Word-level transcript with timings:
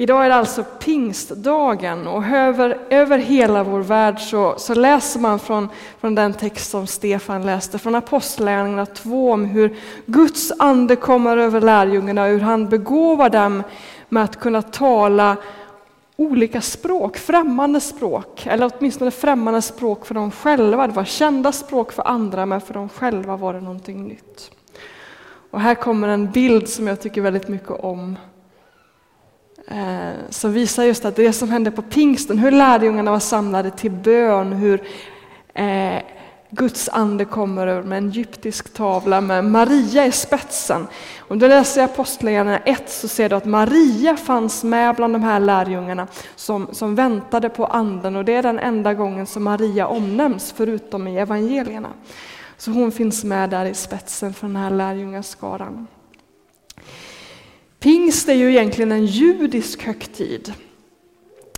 Idag 0.00 0.24
är 0.24 0.28
det 0.28 0.34
alltså 0.34 0.64
pingstdagen 0.64 2.06
och 2.06 2.24
över, 2.24 2.78
över 2.90 3.18
hela 3.18 3.64
vår 3.64 3.80
värld 3.80 4.20
så, 4.20 4.54
så 4.58 4.74
läser 4.74 5.20
man 5.20 5.38
från, 5.38 5.68
från 6.00 6.14
den 6.14 6.34
text 6.34 6.70
som 6.70 6.86
Stefan 6.86 7.46
läste 7.46 7.78
från 7.78 7.94
Apostlagärningarna 7.94 8.86
2 8.86 9.32
om 9.32 9.44
hur 9.44 9.76
Guds 10.06 10.52
ande 10.58 10.96
kommer 10.96 11.36
över 11.36 11.60
lärjungarna 11.60 12.22
och 12.22 12.28
hur 12.28 12.40
han 12.40 12.68
begåvar 12.68 13.30
dem 13.30 13.62
med 14.08 14.24
att 14.24 14.40
kunna 14.40 14.62
tala 14.62 15.36
olika 16.16 16.60
språk, 16.60 17.16
främmande 17.16 17.80
språk, 17.80 18.46
eller 18.46 18.70
åtminstone 18.78 19.10
främmande 19.10 19.62
språk 19.62 20.06
för 20.06 20.14
dem 20.14 20.30
själva. 20.30 20.86
Det 20.86 20.92
var 20.92 21.04
kända 21.04 21.52
språk 21.52 21.92
för 21.92 22.08
andra, 22.08 22.46
men 22.46 22.60
för 22.60 22.74
dem 22.74 22.88
själva 22.88 23.36
var 23.36 23.54
det 23.54 23.60
någonting 23.60 24.08
nytt. 24.08 24.50
Och 25.50 25.60
här 25.60 25.74
kommer 25.74 26.08
en 26.08 26.30
bild 26.30 26.68
som 26.68 26.86
jag 26.86 27.00
tycker 27.00 27.20
väldigt 27.20 27.48
mycket 27.48 27.70
om 27.70 28.16
Eh, 29.70 30.12
som 30.30 30.52
visar 30.52 30.84
just 30.84 31.04
att 31.04 31.16
det 31.16 31.32
som 31.32 31.50
hände 31.50 31.70
på 31.70 31.82
pingsten, 31.82 32.38
hur 32.38 32.50
lärjungarna 32.50 33.10
var 33.10 33.18
samlade 33.18 33.70
till 33.70 33.90
bön, 33.90 34.52
hur 34.52 34.82
eh, 35.54 36.02
Guds 36.50 36.88
ande 36.88 37.24
kommer 37.24 37.66
över 37.66 37.82
med 37.82 37.98
en 37.98 38.08
egyptisk 38.08 38.74
tavla 38.74 39.20
med 39.20 39.44
Maria 39.44 40.06
i 40.06 40.12
spetsen. 40.12 40.86
Om 41.18 41.38
du 41.38 41.48
läser 41.48 41.84
Apostlagärningarna 41.84 42.58
1 42.58 42.90
så 42.90 43.08
ser 43.08 43.28
du 43.28 43.36
att 43.36 43.44
Maria 43.44 44.16
fanns 44.16 44.64
med 44.64 44.96
bland 44.96 45.14
de 45.14 45.22
här 45.22 45.40
lärjungarna 45.40 46.06
som, 46.36 46.68
som 46.72 46.94
väntade 46.94 47.48
på 47.48 47.66
anden 47.66 48.16
och 48.16 48.24
det 48.24 48.34
är 48.34 48.42
den 48.42 48.58
enda 48.58 48.94
gången 48.94 49.26
som 49.26 49.44
Maria 49.44 49.86
omnämns 49.86 50.54
förutom 50.56 51.08
i 51.08 51.18
evangelierna. 51.18 51.88
Så 52.56 52.70
hon 52.70 52.92
finns 52.92 53.24
med 53.24 53.50
där 53.50 53.64
i 53.64 53.74
spetsen 53.74 54.34
för 54.34 54.46
den 54.46 54.56
här 54.56 54.70
lärjungaskaran. 54.70 55.86
Pingst 57.80 58.28
är 58.28 58.34
ju 58.34 58.50
egentligen 58.50 58.92
en 58.92 59.06
judisk 59.06 59.82
högtid. 59.82 60.52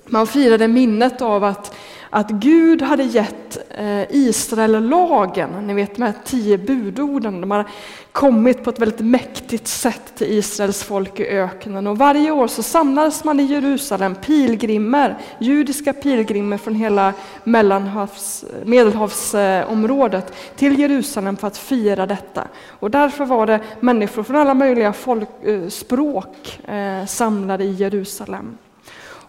Man 0.07 0.27
firade 0.27 0.69
minnet 0.69 1.23
av 1.23 1.45
att, 1.45 1.77
att 2.11 2.31
Gud 2.31 2.83
hade 2.83 3.03
gett 3.03 3.59
eh, 3.71 4.03
Israel 4.11 4.89
lagen, 4.89 5.67
ni 5.67 5.75
vet 5.75 5.97
de 5.97 6.03
här 6.03 6.15
tio 6.25 6.59
budorden. 6.59 7.41
De 7.41 7.51
har 7.51 7.65
kommit 8.13 8.65
på 8.65 8.71
ett 8.71 8.79
väldigt 8.79 9.01
mäktigt 9.01 9.69
sätt 9.69 10.13
till 10.17 10.33
Israels 10.33 10.83
folk 10.83 11.21
i 11.21 11.27
öknen. 11.27 11.87
Och 11.87 11.99
varje 11.99 12.31
år 12.31 12.47
så 12.47 12.63
samlades 12.63 13.25
man 13.25 13.41
i 13.41 13.43
Jerusalem, 13.43 14.15
pilgrimer, 14.15 15.19
judiska 15.39 15.93
pilgrimer 15.93 16.59
från 16.59 16.75
hela 16.75 17.13
Mellanhavs, 17.45 18.45
Medelhavsområdet 18.65 20.35
till 20.57 20.79
Jerusalem 20.79 21.37
för 21.37 21.47
att 21.47 21.59
fira 21.59 22.07
detta. 22.07 22.49
Och 22.67 22.91
därför 22.91 23.25
var 23.25 23.47
det 23.47 23.61
människor 23.81 24.23
från 24.23 24.37
alla 24.37 24.55
möjliga 24.55 24.93
folk, 24.93 25.29
eh, 25.45 25.69
språk 25.69 26.61
eh, 26.69 27.07
samlade 27.07 27.65
i 27.65 27.73
Jerusalem. 27.73 28.59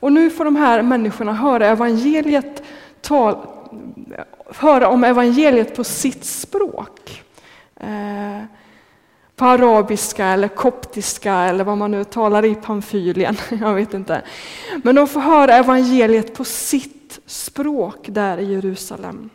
Och 0.02 0.12
nu 0.12 0.30
får 0.30 0.46
de 0.46 0.56
här 0.56 0.82
människorna 0.82 1.34
höra 1.34 1.68
evangeliet 1.68 2.61
tal, 3.12 3.38
höra 4.56 4.88
om 4.88 5.04
evangeliet 5.04 5.76
på 5.76 5.84
sitt 5.84 6.26
språk. 6.26 7.24
Eh, 7.76 8.44
på 9.36 9.46
arabiska 9.46 10.26
eller 10.26 10.48
koptiska 10.48 11.34
eller 11.34 11.64
vad 11.64 11.78
man 11.78 11.92
nu 11.92 12.04
talar 12.04 12.46
i 12.46 12.56
Pamfylien. 12.56 13.38
Jag 13.62 13.74
vet 13.74 13.94
inte. 13.94 14.22
Men 14.84 14.96
de 14.96 15.08
får 15.08 15.20
höra 15.20 15.54
evangeliet 15.54 16.34
på 16.34 16.44
sitt 16.44 17.20
språk 17.26 18.06
där 18.06 18.38
i 18.38 18.54
Jerusalem. 18.54 19.30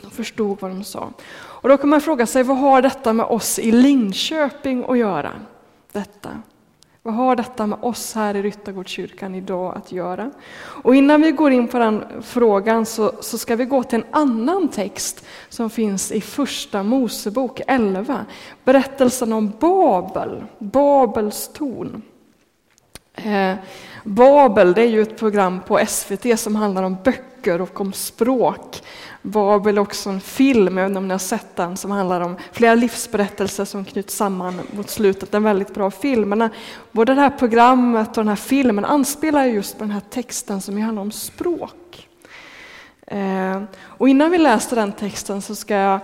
De 0.00 0.10
förstod 0.10 0.60
vad 0.60 0.70
de 0.70 0.84
sa. 0.84 1.12
Och 1.32 1.68
då 1.68 1.76
kan 1.76 1.88
man 1.88 2.00
fråga 2.00 2.26
sig, 2.26 2.42
vad 2.42 2.56
har 2.56 2.82
detta 2.82 3.12
med 3.12 3.26
oss 3.26 3.58
i 3.58 3.72
Linköping 3.72 4.84
att 4.88 4.98
göra? 4.98 5.32
Detta. 5.92 6.30
Vad 7.02 7.14
har 7.14 7.36
detta 7.36 7.66
med 7.66 7.78
oss 7.82 8.14
här 8.14 8.36
i 8.36 8.42
Ryttargårdskyrkan 8.42 9.34
idag 9.34 9.76
att 9.76 9.92
göra? 9.92 10.30
Och 10.58 10.94
innan 10.94 11.22
vi 11.22 11.30
går 11.30 11.50
in 11.50 11.68
på 11.68 11.78
den 11.78 12.04
frågan 12.22 12.86
så, 12.86 13.12
så 13.20 13.38
ska 13.38 13.56
vi 13.56 13.64
gå 13.64 13.82
till 13.82 13.98
en 13.98 14.04
annan 14.10 14.68
text 14.68 15.24
som 15.48 15.70
finns 15.70 16.12
i 16.12 16.20
Första 16.20 16.82
Mosebok 16.82 17.60
11. 17.66 18.26
Berättelsen 18.64 19.32
om 19.32 19.52
Babel, 19.60 20.44
Babels 20.58 21.50
torn. 21.52 22.02
Eh, 23.24 23.54
Babel 24.04 24.74
det 24.74 24.82
är 24.82 24.86
ju 24.86 25.02
ett 25.02 25.18
program 25.18 25.60
på 25.66 25.80
SVT 25.86 26.38
som 26.38 26.56
handlar 26.56 26.82
om 26.82 26.96
böcker 27.04 27.60
och 27.60 27.80
om 27.80 27.92
språk. 27.92 28.82
Babel 29.22 29.76
är 29.76 29.80
också 29.80 30.10
en 30.10 30.20
film, 30.20 30.78
jag 30.78 30.84
vet 30.84 30.90
inte 30.90 30.98
om 30.98 31.08
ni 31.08 31.14
har 31.14 31.18
sett 31.18 31.56
den, 31.56 31.76
som 31.76 31.90
handlar 31.90 32.20
om 32.20 32.36
flera 32.52 32.74
livsberättelser 32.74 33.64
som 33.64 33.84
knyts 33.84 34.16
samman 34.16 34.60
mot 34.70 34.90
slutet. 34.90 35.34
En 35.34 35.42
väldigt 35.42 35.74
bra 35.74 35.90
film. 35.90 36.28
Men 36.28 36.42
eh, 36.42 36.50
både 36.92 37.14
det 37.14 37.20
här 37.20 37.30
programmet 37.30 38.08
och 38.08 38.14
den 38.14 38.28
här 38.28 38.36
filmen 38.36 38.84
anspelar 38.84 39.44
just 39.44 39.78
på 39.78 39.84
den 39.84 39.90
här 39.90 40.02
texten 40.10 40.60
som 40.60 40.82
handlar 40.82 41.02
om 41.02 41.12
språk. 41.12 42.08
Eh, 43.06 43.62
och 43.82 44.08
innan 44.08 44.30
vi 44.30 44.38
läser 44.38 44.76
den 44.76 44.92
texten 44.92 45.42
så 45.42 45.54
ska 45.54 45.74
jag 45.74 46.00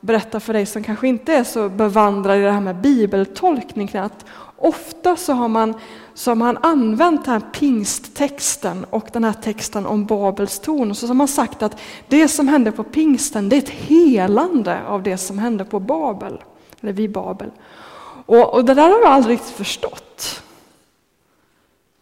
berätta 0.00 0.40
för 0.40 0.52
dig 0.52 0.66
som 0.66 0.82
kanske 0.82 1.08
inte 1.08 1.34
är 1.34 1.44
så 1.44 1.68
bevandrad 1.68 2.38
i 2.38 2.42
det 2.42 2.52
här 2.52 2.60
med 2.60 2.76
bibeltolkning 2.76 3.90
att 3.94 4.24
ofta 4.60 5.16
så 5.16 5.32
har 5.32 5.48
man 5.48 5.74
så 6.14 6.30
har 6.30 6.36
man 6.36 6.58
använt 6.62 7.24
den 7.24 7.32
här 7.32 7.50
pingsttexten 7.52 8.86
och 8.90 9.08
den 9.12 9.24
här 9.24 9.32
texten 9.32 9.86
om 9.86 10.06
Babels 10.06 10.60
torn. 10.60 10.94
Så 10.94 11.06
har 11.06 11.14
man 11.14 11.28
sagt 11.28 11.62
att 11.62 11.80
det 12.08 12.28
som 12.28 12.48
hände 12.48 12.72
på 12.72 12.84
pingsten 12.84 13.48
det 13.48 13.56
är 13.56 13.58
ett 13.58 13.68
helande 13.68 14.80
av 14.86 15.02
det 15.02 15.16
som 15.16 15.38
hände 15.38 15.64
på 15.64 15.80
Babel, 15.80 16.42
eller 16.80 16.92
vid 16.92 17.12
Babel. 17.12 17.50
Och, 18.26 18.54
och 18.54 18.64
det 18.64 18.74
där 18.74 18.90
har 18.90 19.00
jag 19.00 19.10
aldrig 19.10 19.34
riktigt 19.34 19.56
förstått. 19.56 20.42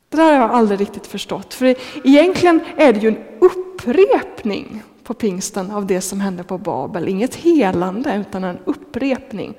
Det 0.08 0.16
där 0.16 0.24
har 0.24 0.32
jag 0.32 0.50
aldrig 0.50 0.80
riktigt 0.80 1.06
förstått. 1.06 1.54
För 1.54 1.76
egentligen 2.04 2.60
är 2.76 2.92
det 2.92 3.00
ju 3.00 3.08
en 3.08 3.24
upprepning 3.40 4.82
på 5.04 5.14
pingsten 5.14 5.70
av 5.70 5.86
det 5.86 6.00
som 6.00 6.20
hände 6.20 6.44
på 6.44 6.58
Babel. 6.58 7.08
Inget 7.08 7.34
helande 7.34 8.24
utan 8.28 8.44
en 8.44 8.58
upprepning. 8.64 9.54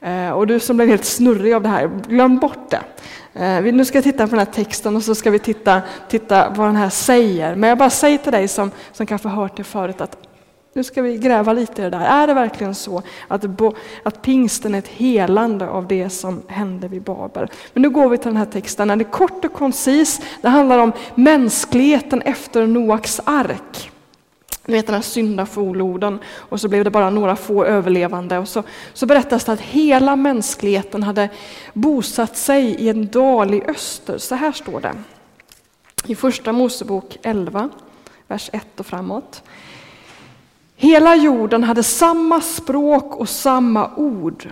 Eh, 0.00 0.30
och 0.30 0.46
du 0.46 0.60
som 0.60 0.76
blev 0.76 0.88
helt 0.88 1.04
snurrig 1.04 1.52
av 1.52 1.62
det 1.62 1.68
här, 1.68 1.90
glöm 2.08 2.38
bort 2.38 2.70
det. 2.70 2.80
Eh, 3.40 3.74
nu 3.74 3.84
ska 3.84 3.96
jag 3.96 4.04
titta 4.04 4.26
på 4.26 4.30
den 4.30 4.38
här 4.38 4.52
texten 4.52 4.96
och 4.96 5.02
så 5.02 5.14
ska 5.14 5.30
vi 5.30 5.38
titta, 5.38 5.82
titta 6.08 6.52
vad 6.56 6.68
den 6.68 6.76
här 6.76 6.90
säger. 6.90 7.54
Men 7.54 7.68
jag 7.68 7.78
bara 7.78 7.90
säger 7.90 8.18
till 8.18 8.32
dig 8.32 8.48
som, 8.48 8.70
som 8.92 9.06
kanske 9.06 9.28
hört 9.28 9.56
det 9.56 9.64
förut 9.64 10.00
att 10.00 10.26
nu 10.76 10.84
ska 10.84 11.02
vi 11.02 11.18
gräva 11.18 11.52
lite 11.52 11.82
i 11.82 11.84
det 11.84 11.90
där. 11.90 12.04
Är 12.04 12.26
det 12.26 12.34
verkligen 12.34 12.74
så 12.74 13.02
att, 13.28 13.44
att 14.02 14.22
pingsten 14.22 14.74
är 14.74 14.78
ett 14.78 14.88
helande 14.88 15.68
av 15.68 15.86
det 15.86 16.10
som 16.10 16.42
hände 16.48 16.88
vid 16.88 17.02
Babel? 17.02 17.48
Men 17.72 17.82
nu 17.82 17.90
går 17.90 18.08
vi 18.08 18.18
till 18.18 18.26
den 18.26 18.36
här 18.36 18.44
texten. 18.44 18.88
Den 18.88 19.00
är 19.00 19.04
kort 19.04 19.44
och 19.44 19.52
koncis. 19.52 20.20
Det 20.42 20.48
handlar 20.48 20.78
om 20.78 20.92
mänskligheten 21.14 22.22
efter 22.22 22.66
Noaks 22.66 23.20
ark. 23.24 23.90
Ni 24.66 24.74
vet 24.74 24.86
den 24.86 24.94
här 24.94 25.02
syndafloden 25.02 26.18
och 26.36 26.60
så 26.60 26.68
blev 26.68 26.84
det 26.84 26.90
bara 26.90 27.10
några 27.10 27.36
få 27.36 27.64
överlevande. 27.64 28.38
Och 28.38 28.48
så, 28.48 28.62
så 28.92 29.06
berättas 29.06 29.44
det 29.44 29.52
att 29.52 29.60
hela 29.60 30.16
mänskligheten 30.16 31.02
hade 31.02 31.28
bosatt 31.72 32.36
sig 32.36 32.64
i 32.64 32.88
en 32.88 33.06
dal 33.06 33.54
i 33.54 33.62
öster. 33.62 34.18
Så 34.18 34.34
här 34.34 34.52
står 34.52 34.80
det 34.80 34.94
i 36.06 36.14
första 36.14 36.52
Mosebok 36.52 37.18
11, 37.22 37.68
vers 38.26 38.50
1 38.52 38.80
och 38.80 38.86
framåt. 38.86 39.42
Hela 40.76 41.16
jorden 41.16 41.64
hade 41.64 41.82
samma 41.82 42.40
språk 42.40 43.16
och 43.16 43.28
samma 43.28 43.94
ord. 43.96 44.50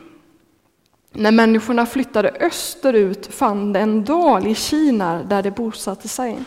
När 1.12 1.32
människorna 1.32 1.86
flyttade 1.86 2.30
österut 2.30 3.26
fann 3.26 3.72
de 3.72 3.80
en 3.80 4.04
dal 4.04 4.46
i 4.46 4.54
Kina 4.54 5.22
där 5.22 5.42
de 5.42 5.50
bosatte 5.50 6.08
sig. 6.08 6.38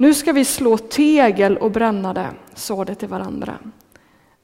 Nu 0.00 0.14
ska 0.14 0.32
vi 0.32 0.44
slå 0.44 0.78
tegel 0.78 1.56
och 1.56 1.70
bränna 1.70 2.14
det, 2.14 2.30
sa 2.54 2.84
de 2.84 2.94
till 2.94 3.08
varandra. 3.08 3.54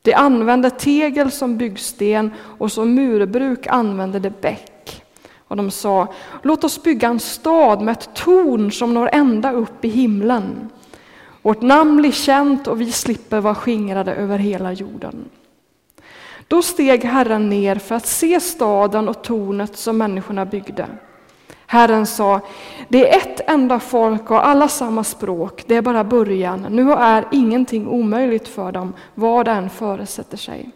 De 0.03 0.15
använde 0.15 0.71
tegel 0.71 1.31
som 1.31 1.57
byggsten 1.57 2.31
och 2.59 2.73
som 2.73 2.95
murbruk 2.95 3.67
använde 3.67 4.19
de 4.19 4.31
bäck. 4.31 5.03
Och 5.49 5.57
de 5.57 5.71
sa, 5.71 6.13
låt 6.43 6.65
oss 6.65 6.83
bygga 6.83 7.09
en 7.09 7.21
stad 7.21 7.83
med 7.83 7.93
ett 7.93 8.15
torn 8.15 8.73
som 8.73 8.95
når 8.95 9.11
ända 9.13 9.53
upp 9.53 9.85
i 9.85 9.89
himlen. 9.89 10.71
Vårt 11.43 11.63
namn 11.63 11.97
blir 11.97 12.13
känt 12.13 12.67
och 12.67 12.81
vi 12.81 12.93
slipper 12.93 13.41
vara 13.41 13.55
skingrade 13.55 14.15
över 14.15 14.39
hela 14.39 14.73
jorden. 14.73 15.25
Då 16.49 16.63
steg 16.63 17.05
Herren 17.05 17.49
ner 17.49 17.77
för 17.77 17.95
att 17.95 18.07
se 18.07 18.41
staden 18.41 19.09
och 19.09 19.25
tornet 19.25 19.77
som 19.77 19.99
människorna 19.99 20.45
byggde. 20.45 20.87
Herren 21.75 22.07
sa, 22.07 22.41
det 22.89 23.11
är 23.11 23.17
ett 23.17 23.41
enda 23.51 23.81
folk 23.81 24.31
och 24.31 24.47
alla 24.47 24.69
samma 24.69 25.05
språk, 25.05 25.65
det 25.67 25.77
är 25.77 25.83
bara 25.83 26.05
början. 26.05 26.67
Nu 26.71 26.93
är 26.93 27.25
ingenting 27.33 27.89
omöjligt 27.89 28.49
för 28.49 28.73
dem, 28.73 28.93
vad 29.15 29.49
än 29.49 29.71
föresätter 29.71 30.37
sig. 30.37 30.71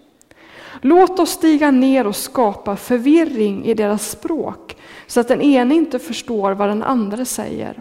Låt 0.80 1.18
oss 1.18 1.30
stiga 1.30 1.70
ner 1.70 2.06
och 2.06 2.16
skapa 2.16 2.76
förvirring 2.76 3.64
i 3.64 3.74
deras 3.74 4.10
språk, 4.10 4.76
så 5.06 5.20
att 5.20 5.28
den 5.28 5.42
ene 5.42 5.74
inte 5.74 5.98
förstår 5.98 6.52
vad 6.52 6.68
den 6.68 6.82
andra 6.82 7.24
säger. 7.24 7.80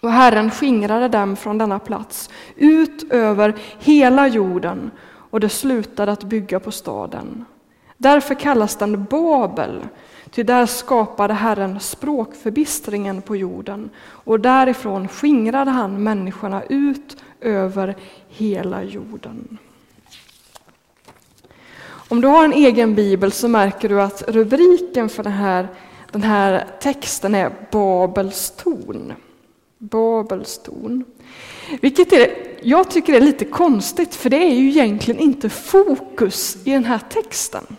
Och 0.00 0.10
Herren 0.10 0.50
skingrade 0.50 1.08
dem 1.08 1.36
från 1.36 1.58
denna 1.58 1.78
plats, 1.78 2.30
ut 2.56 3.12
över 3.12 3.54
hela 3.78 4.28
jorden, 4.28 4.90
och 5.30 5.40
de 5.40 5.48
slutade 5.48 6.12
att 6.12 6.24
bygga 6.24 6.60
på 6.60 6.70
staden. 6.70 7.44
Därför 7.96 8.34
kallas 8.34 8.76
den 8.76 9.04
Babel, 9.04 9.82
Ty 10.34 10.42
där 10.42 10.66
skapade 10.66 11.34
Herren 11.34 11.80
språkförbistringen 11.80 13.22
på 13.22 13.36
jorden 13.36 13.90
och 14.08 14.40
därifrån 14.40 15.08
skingrade 15.08 15.70
han 15.70 16.02
människorna 16.02 16.62
ut 16.62 17.16
över 17.40 17.96
hela 18.28 18.82
jorden. 18.82 19.58
Om 21.84 22.20
du 22.20 22.28
har 22.28 22.44
en 22.44 22.52
egen 22.52 22.94
bibel 22.94 23.32
så 23.32 23.48
märker 23.48 23.88
du 23.88 24.02
att 24.02 24.22
rubriken 24.28 25.08
för 25.08 25.22
den 25.22 25.32
här, 25.32 25.68
den 26.10 26.22
här 26.22 26.66
texten 26.80 27.34
är 27.34 27.52
Babels 27.70 28.50
torn. 28.50 29.12
Babels 29.78 30.58
torn. 30.58 31.04
Vilket 31.80 32.12
är, 32.12 32.30
jag 32.62 32.90
tycker 32.90 33.14
är 33.14 33.20
lite 33.20 33.44
konstigt, 33.44 34.14
för 34.14 34.30
det 34.30 34.36
är 34.36 34.54
ju 34.54 34.68
egentligen 34.68 35.20
inte 35.20 35.48
fokus 35.48 36.56
i 36.64 36.70
den 36.70 36.84
här 36.84 37.00
texten. 37.08 37.76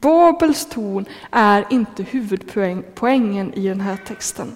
Babels 0.00 0.66
torn 0.66 1.04
är 1.30 1.66
inte 1.70 2.02
huvudpoängen 2.02 3.54
i 3.54 3.68
den 3.68 3.80
här 3.80 3.96
texten. 3.96 4.54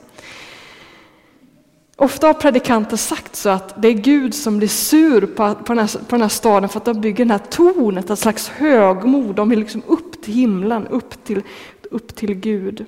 Ofta 1.96 2.26
har 2.26 2.34
predikanter 2.34 2.96
sagt 2.96 3.36
så 3.36 3.48
att 3.48 3.82
det 3.82 3.88
är 3.88 3.92
Gud 3.92 4.34
som 4.34 4.58
blir 4.58 4.68
sur 4.68 5.26
på, 5.26 5.54
på, 5.54 5.74
den, 5.74 5.78
här, 5.78 5.98
på 5.98 6.10
den 6.10 6.20
här 6.20 6.28
staden 6.28 6.68
för 6.68 6.78
att 6.78 6.84
de 6.84 7.00
bygger 7.00 7.24
det 7.24 7.32
här 7.32 7.38
tornet, 7.50 8.10
ett 8.10 8.18
slags 8.18 8.48
högmod. 8.48 9.34
De 9.34 9.48
vill 9.48 9.58
liksom 9.58 9.82
upp 9.86 10.22
till 10.22 10.34
himlen, 10.34 10.86
upp 10.86 11.24
till, 11.24 11.42
upp 11.90 12.14
till 12.14 12.34
Gud. 12.34 12.86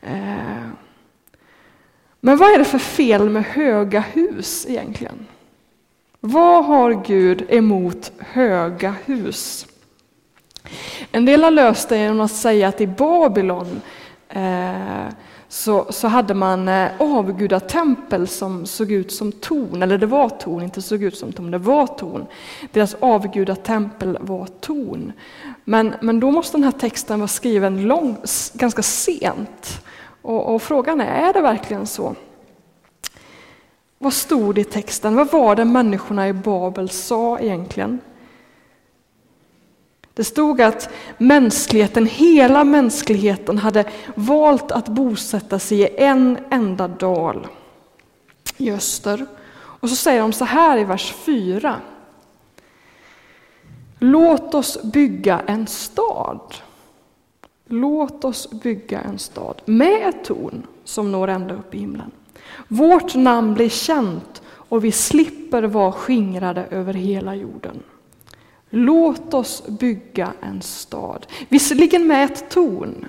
Eh. 0.00 0.68
Men 2.20 2.36
vad 2.36 2.54
är 2.54 2.58
det 2.58 2.64
för 2.64 2.78
fel 2.78 3.30
med 3.30 3.44
höga 3.44 4.00
hus 4.00 4.66
egentligen? 4.68 5.26
Vad 6.20 6.64
har 6.64 7.04
Gud 7.06 7.46
emot 7.48 8.12
höga 8.18 8.94
hus? 9.04 9.66
En 11.12 11.24
del 11.24 11.44
har 11.44 11.50
löst 11.50 11.88
det 11.88 11.98
genom 11.98 12.20
att 12.20 12.32
säga 12.32 12.68
att 12.68 12.80
i 12.80 12.86
Babylon 12.86 13.80
eh, 14.28 15.12
så, 15.52 15.86
så 15.90 16.08
hade 16.08 16.34
man 16.34 16.68
eh, 16.68 16.90
avgudatempel 16.98 18.28
som 18.28 18.66
såg 18.66 18.92
ut 18.92 19.12
som 19.12 19.32
torn, 19.32 19.82
eller 19.82 19.98
det 19.98 20.06
var 20.06 20.28
torn, 20.28 20.62
inte 20.62 20.82
såg 20.82 21.02
ut 21.02 21.16
som 21.16 21.32
torn, 21.32 21.50
det 21.50 21.58
var 21.58 21.86
torn. 21.86 22.26
Deras 22.72 22.96
avgudatempel 23.00 24.18
var 24.20 24.46
torn. 24.60 25.12
Men, 25.64 25.94
men 26.00 26.20
då 26.20 26.30
måste 26.30 26.56
den 26.56 26.64
här 26.64 26.72
texten 26.72 27.20
vara 27.20 27.28
skriven 27.28 27.82
lång, 27.82 28.16
ganska 28.52 28.82
sent. 28.82 29.84
Och, 30.22 30.54
och 30.54 30.62
frågan 30.62 31.00
är, 31.00 31.28
är 31.28 31.32
det 31.32 31.40
verkligen 31.40 31.86
så? 31.86 32.14
Vad 33.98 34.12
stod 34.12 34.54
det 34.54 34.60
i 34.60 34.64
texten? 34.64 35.16
Vad 35.16 35.32
var 35.32 35.56
det 35.56 35.64
människorna 35.64 36.28
i 36.28 36.32
Babel 36.32 36.88
sa 36.88 37.38
egentligen? 37.38 38.00
Det 40.14 40.24
stod 40.24 40.60
att 40.60 40.88
mänskligheten, 41.18 42.06
hela 42.06 42.64
mänskligheten 42.64 43.58
hade 43.58 43.84
valt 44.14 44.72
att 44.72 44.88
bosätta 44.88 45.58
sig 45.58 45.80
i 45.80 45.88
en 45.96 46.38
enda 46.50 46.88
dal 46.88 47.46
i 48.56 48.70
öster. 48.70 49.26
Och 49.54 49.88
så 49.88 49.96
säger 49.96 50.20
de 50.20 50.32
så 50.32 50.44
här 50.44 50.78
i 50.78 50.84
vers 50.84 51.12
4. 51.12 51.76
Låt 53.98 54.54
oss 54.54 54.82
bygga 54.82 55.40
en 55.46 55.66
stad. 55.66 56.54
Låt 57.66 58.24
oss 58.24 58.50
bygga 58.50 59.00
en 59.00 59.18
stad 59.18 59.62
med 59.64 60.08
ett 60.08 60.24
torn 60.24 60.66
som 60.84 61.12
når 61.12 61.28
ända 61.28 61.54
upp 61.54 61.74
i 61.74 61.78
himlen. 61.78 62.10
Vårt 62.68 63.14
namn 63.14 63.54
blir 63.54 63.68
känt 63.68 64.42
och 64.46 64.84
vi 64.84 64.92
slipper 64.92 65.62
vara 65.62 65.92
skingrade 65.92 66.66
över 66.70 66.94
hela 66.94 67.34
jorden. 67.34 67.82
Låt 68.74 69.34
oss 69.34 69.62
bygga 69.66 70.32
en 70.40 70.62
stad. 70.62 71.26
Visserligen 71.48 72.06
med 72.06 72.24
ett 72.24 72.50
torn. 72.50 73.06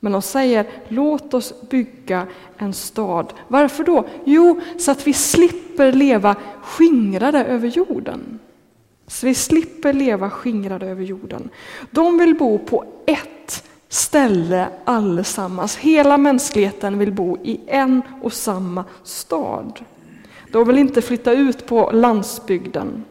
Men 0.00 0.12
de 0.12 0.22
säger 0.22 0.66
låt 0.88 1.34
oss 1.34 1.54
bygga 1.70 2.26
en 2.56 2.72
stad. 2.72 3.32
Varför 3.48 3.84
då? 3.84 4.06
Jo, 4.24 4.60
så 4.78 4.90
att 4.90 5.06
vi 5.06 5.12
slipper 5.12 5.92
leva 5.92 6.36
skingrade 6.62 7.44
över 7.44 7.68
jorden. 7.68 8.38
Så 9.06 9.26
vi 9.26 9.34
slipper 9.34 9.92
leva 9.92 10.30
skingrade 10.30 10.86
över 10.86 11.04
jorden. 11.04 11.50
De 11.90 12.18
vill 12.18 12.34
bo 12.34 12.58
på 12.58 12.84
ett 13.06 13.64
ställe 13.88 14.68
allesammans. 14.84 15.76
Hela 15.76 16.18
mänskligheten 16.18 16.98
vill 16.98 17.12
bo 17.12 17.38
i 17.42 17.60
en 17.66 18.02
och 18.22 18.32
samma 18.32 18.84
stad. 19.02 19.80
De 20.50 20.66
vill 20.66 20.78
inte 20.78 21.02
flytta 21.02 21.32
ut 21.32 21.66
på 21.66 21.90
landsbygden 21.92 23.04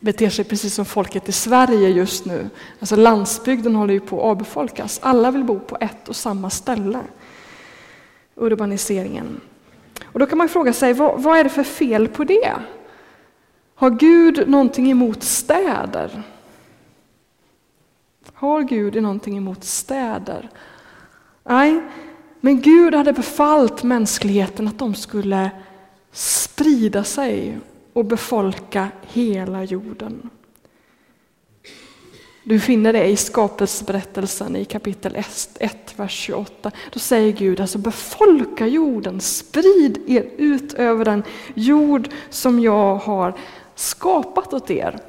beter 0.00 0.30
sig 0.30 0.44
precis 0.44 0.74
som 0.74 0.84
folket 0.84 1.28
i 1.28 1.32
Sverige 1.32 1.88
just 1.88 2.24
nu. 2.24 2.50
Alltså 2.80 2.96
landsbygden 2.96 3.74
håller 3.74 3.94
ju 3.94 4.00
på 4.00 4.16
att 4.16 4.24
avbefolkas. 4.24 5.00
Alla 5.02 5.30
vill 5.30 5.44
bo 5.44 5.60
på 5.60 5.76
ett 5.80 6.08
och 6.08 6.16
samma 6.16 6.50
ställe. 6.50 7.00
Urbaniseringen. 8.34 9.40
Och 10.04 10.18
då 10.18 10.26
kan 10.26 10.38
man 10.38 10.48
fråga 10.48 10.72
sig, 10.72 10.92
vad, 10.92 11.22
vad 11.22 11.38
är 11.38 11.44
det 11.44 11.50
för 11.50 11.62
fel 11.62 12.08
på 12.08 12.24
det? 12.24 12.54
Har 13.74 13.90
Gud 13.90 14.48
någonting 14.48 14.90
emot 14.90 15.22
städer? 15.22 16.22
Har 18.32 18.62
Gud 18.62 19.02
någonting 19.02 19.36
emot 19.36 19.64
städer? 19.64 20.48
Nej, 21.44 21.82
men 22.40 22.60
Gud 22.60 22.94
hade 22.94 23.12
befallt 23.12 23.82
mänskligheten 23.82 24.68
att 24.68 24.78
de 24.78 24.94
skulle 24.94 25.50
sprida 26.12 27.04
sig 27.04 27.58
och 27.92 28.04
befolka 28.04 28.88
hela 29.02 29.64
jorden. 29.64 30.30
Du 32.44 32.60
finner 32.60 32.92
det 32.92 33.04
i 33.04 33.16
skapelseberättelsen 33.16 34.56
i 34.56 34.64
kapitel 34.64 35.16
1, 35.58 35.94
vers 35.96 36.12
28. 36.12 36.70
Då 36.92 36.98
säger 36.98 37.32
Gud 37.32 37.60
alltså 37.60 37.78
befolka 37.78 38.66
jorden, 38.66 39.20
sprid 39.20 40.02
er 40.06 40.26
ut 40.36 40.72
över 40.72 41.04
den 41.04 41.22
jord 41.54 42.08
som 42.30 42.60
jag 42.60 42.96
har 42.96 43.34
skapat 43.74 44.54
åt 44.54 44.70
er. 44.70 45.00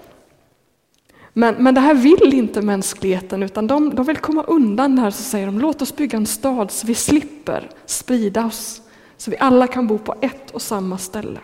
Men, 1.34 1.56
men 1.56 1.76
det 1.76 1.82
här 1.82 1.94
vill 1.94 2.34
inte 2.34 2.62
mänskligheten 2.62 3.44
utan 3.44 3.68
de, 3.68 3.96
de 3.96 4.06
vill 4.06 4.18
komma 4.18 4.44
undan 4.44 4.96
det 4.96 5.02
här 5.02 5.12
så 5.12 5.24
säger 5.24 5.46
de 5.46 5.60
låt 5.60 5.82
oss 5.82 5.96
bygga 5.96 6.18
en 6.18 6.26
stad 6.26 6.72
så 6.72 6.88
vi 6.88 6.96
slipper 6.96 7.70
sprida 7.86 8.46
oss. 8.46 8.82
Så 9.18 9.32
vi 9.32 9.38
alla 9.38 9.68
kan 9.68 9.88
bo 9.88 9.98
på 9.98 10.16
ett 10.22 10.52
och 10.52 10.62
samma 10.62 10.98
ställe. 10.98 11.40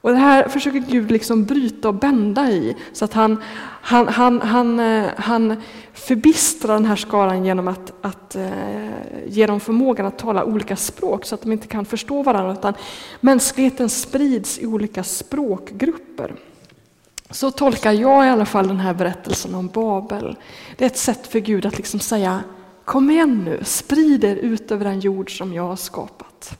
Och 0.00 0.10
det 0.10 0.16
här 0.16 0.48
försöker 0.48 0.78
Gud 0.78 1.10
liksom 1.10 1.44
bryta 1.44 1.88
och 1.88 1.94
bända 1.94 2.50
i 2.50 2.76
så 2.92 3.04
att 3.04 3.12
han, 3.12 3.42
han, 3.82 4.08
han, 4.08 4.40
han, 4.40 4.80
eh, 4.80 5.10
han 5.16 5.62
förbistrar 5.92 6.74
den 6.74 6.86
här 6.86 6.96
skaran 6.96 7.44
genom 7.44 7.68
att, 7.68 7.92
att 8.00 8.36
eh, 8.36 8.48
ge 9.26 9.46
dem 9.46 9.60
förmågan 9.60 10.06
att 10.06 10.18
tala 10.18 10.44
olika 10.44 10.76
språk 10.76 11.24
så 11.24 11.34
att 11.34 11.42
de 11.42 11.52
inte 11.52 11.66
kan 11.66 11.84
förstå 11.84 12.22
varandra 12.22 12.52
utan 12.52 12.74
mänskligheten 13.20 13.88
sprids 13.88 14.58
i 14.58 14.66
olika 14.66 15.04
språkgrupper. 15.04 16.34
Så 17.30 17.50
tolkar 17.50 17.92
jag 17.92 18.26
i 18.26 18.28
alla 18.28 18.46
fall 18.46 18.68
den 18.68 18.80
här 18.80 18.94
berättelsen 18.94 19.54
om 19.54 19.66
Babel. 19.68 20.36
Det 20.76 20.84
är 20.84 20.86
ett 20.86 20.98
sätt 20.98 21.26
för 21.26 21.38
Gud 21.38 21.66
att 21.66 21.76
liksom 21.76 22.00
säga 22.00 22.40
Kom 22.84 23.10
igen 23.10 23.44
nu, 23.44 23.60
sprid 23.64 24.24
er 24.24 24.36
ut 24.36 24.70
över 24.70 24.84
den 24.84 25.00
jord 25.00 25.38
som 25.38 25.52
jag 25.52 25.62
har 25.62 25.76
skapat. 25.76 26.58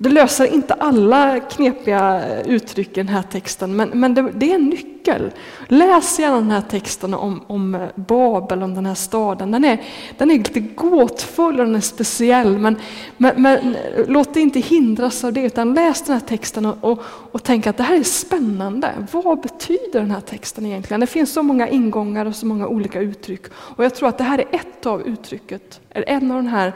Det 0.00 0.08
löser 0.08 0.54
inte 0.54 0.74
alla 0.74 1.40
knepiga 1.40 2.22
uttryck 2.44 2.88
i 2.88 3.00
den 3.00 3.08
här 3.08 3.22
texten, 3.22 3.76
men, 3.76 3.88
men 3.88 4.14
det, 4.14 4.30
det, 4.34 4.50
är 4.50 4.54
en 4.54 4.64
nyckel. 4.64 5.30
Läs 5.68 6.18
gärna 6.18 6.36
den 6.36 6.50
här 6.50 6.60
texten 6.60 7.14
om, 7.14 7.42
om 7.46 7.88
Babel, 7.94 8.62
om 8.62 8.74
den 8.74 8.86
här 8.86 8.94
staden. 8.94 9.50
Den 9.50 9.64
är, 9.64 9.82
den 10.18 10.30
är 10.30 10.38
lite 10.38 10.60
gåtfull 10.60 11.60
och 11.60 11.66
den 11.66 11.76
är 11.76 11.80
speciell, 11.80 12.58
men, 12.58 12.76
men, 13.16 13.42
men 13.42 13.76
låt 14.06 14.34
dig 14.34 14.42
inte 14.42 14.60
hindras 14.60 15.24
av 15.24 15.32
det, 15.32 15.42
utan 15.42 15.74
läs 15.74 16.02
den 16.02 16.12
här 16.12 16.26
texten 16.26 16.66
och, 16.66 16.76
och, 16.80 17.02
och 17.32 17.42
tänk 17.42 17.66
att 17.66 17.76
det 17.76 17.82
här 17.82 17.96
är 17.96 18.02
spännande. 18.02 19.06
Vad 19.12 19.40
betyder 19.40 20.00
den 20.00 20.10
här 20.10 20.20
texten 20.20 20.66
egentligen? 20.66 21.00
Det 21.00 21.06
finns 21.06 21.32
så 21.32 21.42
många 21.42 21.68
ingångar 21.68 22.26
och 22.26 22.36
så 22.36 22.46
många 22.46 22.66
olika 22.66 23.00
uttryck. 23.00 23.42
Och 23.52 23.84
jag 23.84 23.94
tror 23.94 24.08
att 24.08 24.18
det 24.18 24.24
här 24.24 24.38
är 24.38 24.46
ett 24.52 24.86
av 24.86 25.02
uttrycket, 25.08 25.80
en 25.90 26.30
av 26.30 26.36
den 26.36 26.46
här, 26.46 26.72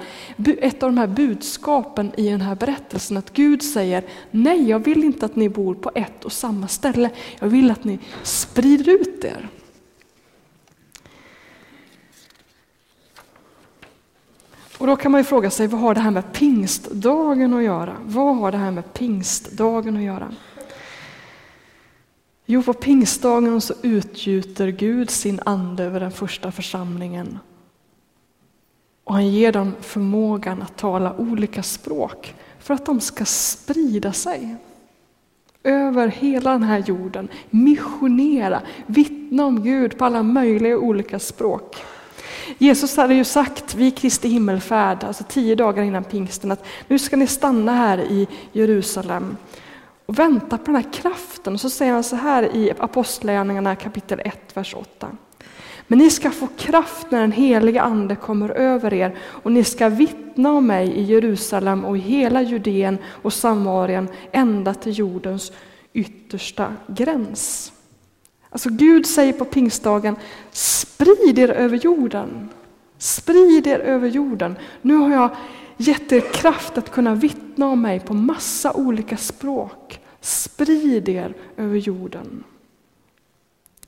ett 0.60 0.82
av 0.82 0.88
de 0.88 0.98
här 0.98 1.06
budskapen 1.06 2.12
i 2.16 2.28
den 2.28 2.40
här 2.40 2.54
berättelsen, 2.54 3.11
att 3.16 3.32
Gud 3.32 3.62
säger 3.62 4.04
nej, 4.30 4.68
jag 4.68 4.78
vill 4.78 5.04
inte 5.04 5.26
att 5.26 5.36
ni 5.36 5.48
bor 5.48 5.74
på 5.74 5.90
ett 5.94 6.24
och 6.24 6.32
samma 6.32 6.68
ställe. 6.68 7.10
Jag 7.40 7.48
vill 7.48 7.70
att 7.70 7.84
ni 7.84 7.98
sprider 8.22 8.88
ut 8.88 9.24
er. 9.24 9.48
Och 14.78 14.86
då 14.86 14.96
kan 14.96 15.12
man 15.12 15.20
ju 15.20 15.24
fråga 15.24 15.50
sig, 15.50 15.66
vad 15.66 15.80
har 15.80 15.94
det 15.94 16.00
här 16.00 16.10
med 16.10 16.32
pingstdagen 16.32 17.54
att 17.54 17.62
göra? 17.62 17.96
Vad 18.04 18.36
har 18.36 18.52
det 18.52 18.58
här 18.58 18.70
med 18.70 18.94
pingstdagen 18.94 19.96
att 19.96 20.02
göra? 20.02 20.34
Jo, 22.46 22.62
på 22.62 22.72
pingstdagen 22.72 23.60
så 23.60 23.74
utgjuter 23.82 24.68
Gud 24.68 25.10
sin 25.10 25.40
ande 25.44 25.84
över 25.84 26.00
den 26.00 26.12
första 26.12 26.52
församlingen 26.52 27.38
och 29.04 29.14
han 29.14 29.28
ger 29.28 29.52
dem 29.52 29.74
förmågan 29.80 30.62
att 30.62 30.76
tala 30.76 31.16
olika 31.16 31.62
språk 31.62 32.34
för 32.62 32.74
att 32.74 32.86
de 32.86 33.00
ska 33.00 33.24
sprida 33.24 34.12
sig 34.12 34.56
över 35.64 36.08
hela 36.08 36.52
den 36.52 36.62
här 36.62 36.78
jorden, 36.78 37.28
missionera, 37.50 38.62
vittna 38.86 39.46
om 39.46 39.62
Gud 39.62 39.98
på 39.98 40.04
alla 40.04 40.22
möjliga 40.22 40.78
olika 40.78 41.18
språk. 41.18 41.76
Jesus 42.58 42.96
hade 42.96 43.14
ju 43.14 43.24
sagt 43.24 43.74
vid 43.74 43.96
Kristi 43.96 44.28
himmelfärd, 44.28 45.04
alltså 45.04 45.24
tio 45.28 45.54
dagar 45.54 45.82
innan 45.82 46.04
pingsten, 46.04 46.52
att 46.52 46.64
nu 46.88 46.98
ska 46.98 47.16
ni 47.16 47.26
stanna 47.26 47.72
här 47.72 47.98
i 47.98 48.28
Jerusalem 48.52 49.36
och 50.06 50.18
vänta 50.18 50.58
på 50.58 50.64
den 50.64 50.74
här 50.74 50.92
kraften. 50.92 51.54
Och 51.54 51.60
så 51.60 51.70
säger 51.70 51.92
han 51.92 52.04
så 52.04 52.16
här 52.16 52.56
i 52.56 52.72
Apostlagärningarna 52.78 53.76
kapitel 53.76 54.20
1, 54.24 54.56
vers 54.56 54.74
8. 54.74 55.10
Men 55.86 55.98
ni 55.98 56.10
ska 56.10 56.30
få 56.30 56.46
kraft 56.56 57.10
när 57.10 57.20
den 57.20 57.32
heliga 57.32 57.82
Ande 57.82 58.16
kommer 58.16 58.48
över 58.48 58.94
er 58.94 59.16
och 59.22 59.52
ni 59.52 59.64
ska 59.64 59.88
vittna 59.88 60.52
om 60.52 60.66
mig 60.66 60.88
i 60.88 61.02
Jerusalem 61.02 61.84
och 61.84 61.96
i 61.96 62.00
hela 62.00 62.42
Judeen 62.42 62.98
och 63.06 63.32
Samarien 63.32 64.08
ända 64.32 64.74
till 64.74 64.98
jordens 64.98 65.52
yttersta 65.92 66.74
gräns. 66.86 67.72
Alltså 68.50 68.68
Gud 68.70 69.06
säger 69.06 69.32
på 69.32 69.44
pingstdagen, 69.44 70.16
sprid 70.50 71.38
er 71.38 71.48
över 71.48 71.76
jorden. 71.76 72.48
Sprid 72.98 73.66
er 73.66 73.78
över 73.78 74.08
jorden. 74.08 74.56
Nu 74.82 74.94
har 74.94 75.10
jag 75.10 75.30
gett 75.76 76.12
er 76.12 76.20
kraft 76.20 76.78
att 76.78 76.90
kunna 76.90 77.14
vittna 77.14 77.66
om 77.66 77.82
mig 77.82 78.00
på 78.00 78.14
massa 78.14 78.72
olika 78.72 79.16
språk. 79.16 80.00
Sprid 80.20 81.08
er 81.08 81.34
över 81.56 81.76
jorden. 81.76 82.44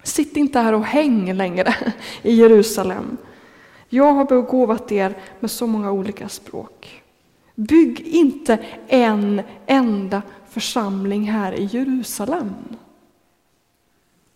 Sitt 0.05 0.37
inte 0.37 0.61
här 0.61 0.73
och 0.73 0.85
häng 0.85 1.33
längre 1.33 1.75
i 2.23 2.35
Jerusalem. 2.35 3.17
Jag 3.89 4.13
har 4.13 4.25
begåvat 4.25 4.93
er 4.93 5.19
med 5.41 5.51
så 5.51 5.67
många 5.67 5.93
olika 5.93 6.29
språk. 6.29 7.03
Bygg 7.55 8.01
inte 8.01 8.59
en 8.89 9.43
enda 9.67 10.23
församling 10.49 11.31
här 11.31 11.53
i 11.53 11.65
Jerusalem. 11.65 12.55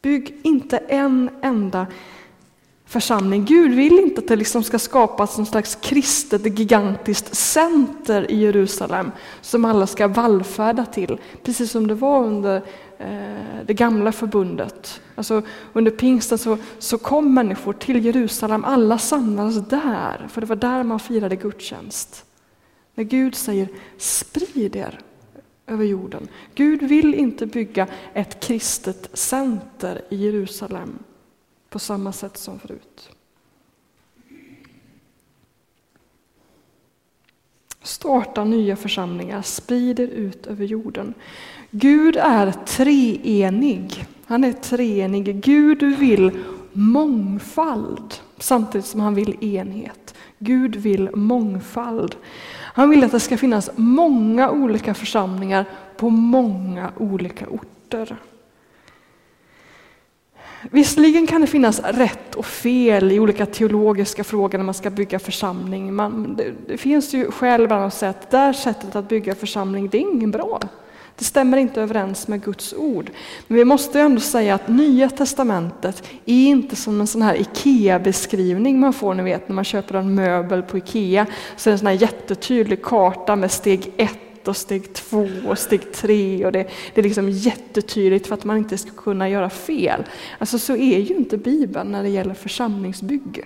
Bygg 0.02 0.40
inte 0.42 0.78
en 0.78 1.30
enda 1.42 1.87
församling. 2.87 3.44
Gud 3.44 3.75
vill 3.75 3.98
inte 3.98 4.20
att 4.20 4.28
det 4.28 4.37
liksom 4.37 4.62
ska 4.62 4.78
skapas 4.78 5.37
någon 5.37 5.46
slags 5.46 5.75
kristet 5.75 6.58
gigantiskt 6.58 7.34
center 7.34 8.30
i 8.30 8.37
Jerusalem 8.37 9.10
som 9.40 9.64
alla 9.64 9.87
ska 9.87 10.08
vallfärda 10.08 10.87
till, 10.87 11.18
precis 11.42 11.70
som 11.70 11.87
det 11.87 11.94
var 11.94 12.25
under 12.25 12.62
Eh, 12.99 13.64
det 13.67 13.75
gamla 13.75 14.12
förbundet. 14.12 15.00
Alltså, 15.14 15.43
under 15.73 15.90
pingsten 15.90 16.38
så, 16.38 16.59
så 16.78 16.99
kom 16.99 17.35
människor 17.35 17.73
till 17.73 18.05
Jerusalem, 18.05 18.64
alla 18.64 18.99
samlades 18.99 19.69
där, 19.69 20.26
för 20.28 20.40
det 20.40 20.47
var 20.47 20.57
där 20.57 20.83
man 20.83 21.00
firade 21.00 21.37
gudstjänst. 21.37 22.25
När 22.95 23.05
Gud 23.05 23.35
säger 23.35 23.69
sprid 23.99 24.76
er 24.76 25.00
över 25.67 25.85
jorden. 25.85 26.28
Gud 26.55 26.83
vill 26.83 27.14
inte 27.14 27.47
bygga 27.47 27.87
ett 28.14 28.40
kristet 28.40 29.11
center 29.12 30.02
i 30.09 30.17
Jerusalem 30.17 30.99
på 31.69 31.78
samma 31.78 32.12
sätt 32.12 32.37
som 32.37 32.59
förut. 32.59 33.11
Starta 37.83 38.45
nya 38.45 38.76
församlingar, 38.76 39.43
sprid 39.43 40.00
er 40.00 40.07
ut 40.07 40.47
över 40.47 40.64
jorden. 40.64 41.14
Gud 41.70 42.16
är 42.16 42.52
treenig. 42.52 44.06
Han 44.26 44.44
är 44.44 44.52
treenig. 44.52 45.44
Gud 45.44 45.82
vill 45.82 46.30
mångfald 46.72 48.14
samtidigt 48.38 48.87
som 48.87 49.00
han 49.00 49.14
vill 49.14 49.44
enhet. 49.44 50.14
Gud 50.38 50.76
vill 50.76 51.10
mångfald. 51.14 52.16
Han 52.56 52.90
vill 52.90 53.04
att 53.04 53.12
det 53.12 53.20
ska 53.20 53.37
finnas 53.37 53.70
många 53.76 54.50
olika 54.50 54.94
församlingar 54.94 55.64
på 55.96 56.10
många 56.10 56.92
olika 56.96 57.46
orter. 57.46 58.16
Visserligen 60.70 61.26
kan 61.26 61.40
det 61.40 61.46
finnas 61.46 61.80
rätt 61.80 62.34
och 62.34 62.46
fel 62.46 63.12
i 63.12 63.20
olika 63.20 63.46
teologiska 63.46 64.25
frågor 64.25 64.58
när 64.58 64.64
man 64.64 64.75
ska 64.75 64.90
bygga 64.90 65.18
församling. 65.18 65.94
Man, 65.94 66.37
det, 66.37 66.52
det, 66.66 66.78
finns 66.78 67.14
ju 67.14 67.30
skäl 67.30 67.64
ibland 67.64 67.84
att 67.84 67.94
säga 67.94 68.10
att 68.10 68.30
det 68.30 68.37
där 68.37 68.52
sättet 68.52 68.96
att 68.96 69.08
bygga 69.08 69.34
församling, 69.34 69.88
det 69.88 69.98
är 69.98 70.12
ingen 70.12 70.30
bra. 70.30 70.60
Det 71.18 71.25
stämmer 71.25 71.58
inte 71.58 71.82
överens 71.82 72.28
med 72.28 72.44
Guds 72.44 72.75
ord. 72.75 73.10
Men 73.46 73.56
vi 73.58 73.64
måste 73.64 74.00
ändå 74.00 74.20
säga 74.20 74.54
att 74.54 74.68
Nya 74.68 75.08
Testamentet 75.08 76.02
är 76.25 76.46
inte 76.46 76.76
som 76.76 77.00
en 77.00 77.06
sån 77.06 77.22
här 77.22 77.40
IKEA-beskrivning 77.40 78.80
man 78.80 78.92
får, 78.92 79.14
ni 79.14 79.22
vet 79.22 79.48
när 79.48 79.54
man 79.54 79.64
köper 79.64 79.94
en 79.94 80.14
möbel 80.14 80.62
på 80.62 80.78
IKEA, 80.78 81.26
så 81.56 81.68
är 81.68 81.70
det 81.70 81.75
en 81.75 81.78
sån 81.78 81.87
här 81.87 81.94
jättetydlig 81.94 82.82
karta 82.82 83.37
med 83.37 83.50
steg 83.50 83.92
ett 83.96 84.48
och 84.48 84.56
steg 84.56 84.92
två 84.92 85.28
och 85.48 85.58
steg 85.58 85.92
tre 85.92 86.46
och 86.46 86.52
det, 86.52 86.68
det 86.94 87.00
är 87.00 87.02
liksom 87.02 87.30
jättetydligt 87.30 88.26
för 88.26 88.34
att 88.34 88.44
man 88.44 88.56
inte 88.56 88.78
ska 88.78 88.90
kunna 88.90 89.28
göra 89.28 89.50
fel. 89.50 90.04
Alltså 90.38 90.58
så 90.58 90.76
är 90.76 90.98
ju 90.98 91.16
inte 91.16 91.38
Bibeln 91.38 91.92
när 91.92 92.02
det 92.02 92.08
gäller 92.08 92.34
församlingsbygge. 92.34 93.44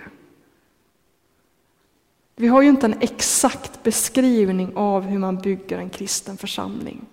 Vi 2.35 2.47
har 2.47 2.61
ju 2.61 2.69
inte 2.69 2.85
en 2.85 3.01
exakt 3.01 3.83
beskrivning 3.83 4.71
av 4.75 5.03
hur 5.03 5.19
man 5.19 5.37
bygger 5.37 5.77
en 5.77 5.89
kristen 5.89 6.37
församling. 6.37 7.05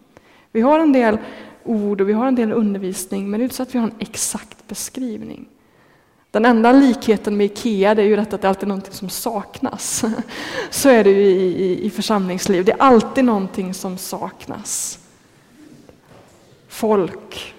Vi 0.52 0.61
har 0.61 0.78
en 0.78 0.92
del 0.92 1.19
ord 1.64 2.00
och 2.00 2.09
vi 2.09 2.12
har 2.12 2.26
en 2.26 2.35
del 2.35 2.52
undervisning, 2.52 3.30
men 3.30 3.40
det 3.40 3.42
är 3.42 3.45
inte 3.45 3.57
så 3.57 3.62
att 3.62 3.75
vi 3.75 3.78
har 3.78 3.87
en 3.87 3.95
exakt 3.99 4.69
beskrivning. 4.69 5.49
Den 6.30 6.45
enda 6.45 6.73
likheten 6.73 7.37
med 7.37 7.47
IKEA 7.47 7.95
det 7.95 8.02
är 8.02 8.07
ju 8.07 8.16
att 8.16 8.30
det 8.30 8.49
alltid 8.49 8.62
är 8.62 8.69
någonting 8.69 8.92
som 8.92 9.09
saknas. 9.09 10.04
Så 10.71 10.88
är 10.88 11.04
det 11.04 11.11
ju 11.11 11.23
i, 11.23 11.64
i, 11.64 11.87
i 11.87 11.90
församlingsliv, 11.90 12.64
det 12.64 12.73
är 12.73 12.83
alltid 12.83 13.25
någonting 13.25 13.75
som 13.75 13.99
saknas. 13.99 14.99
Folk. 16.69 17.54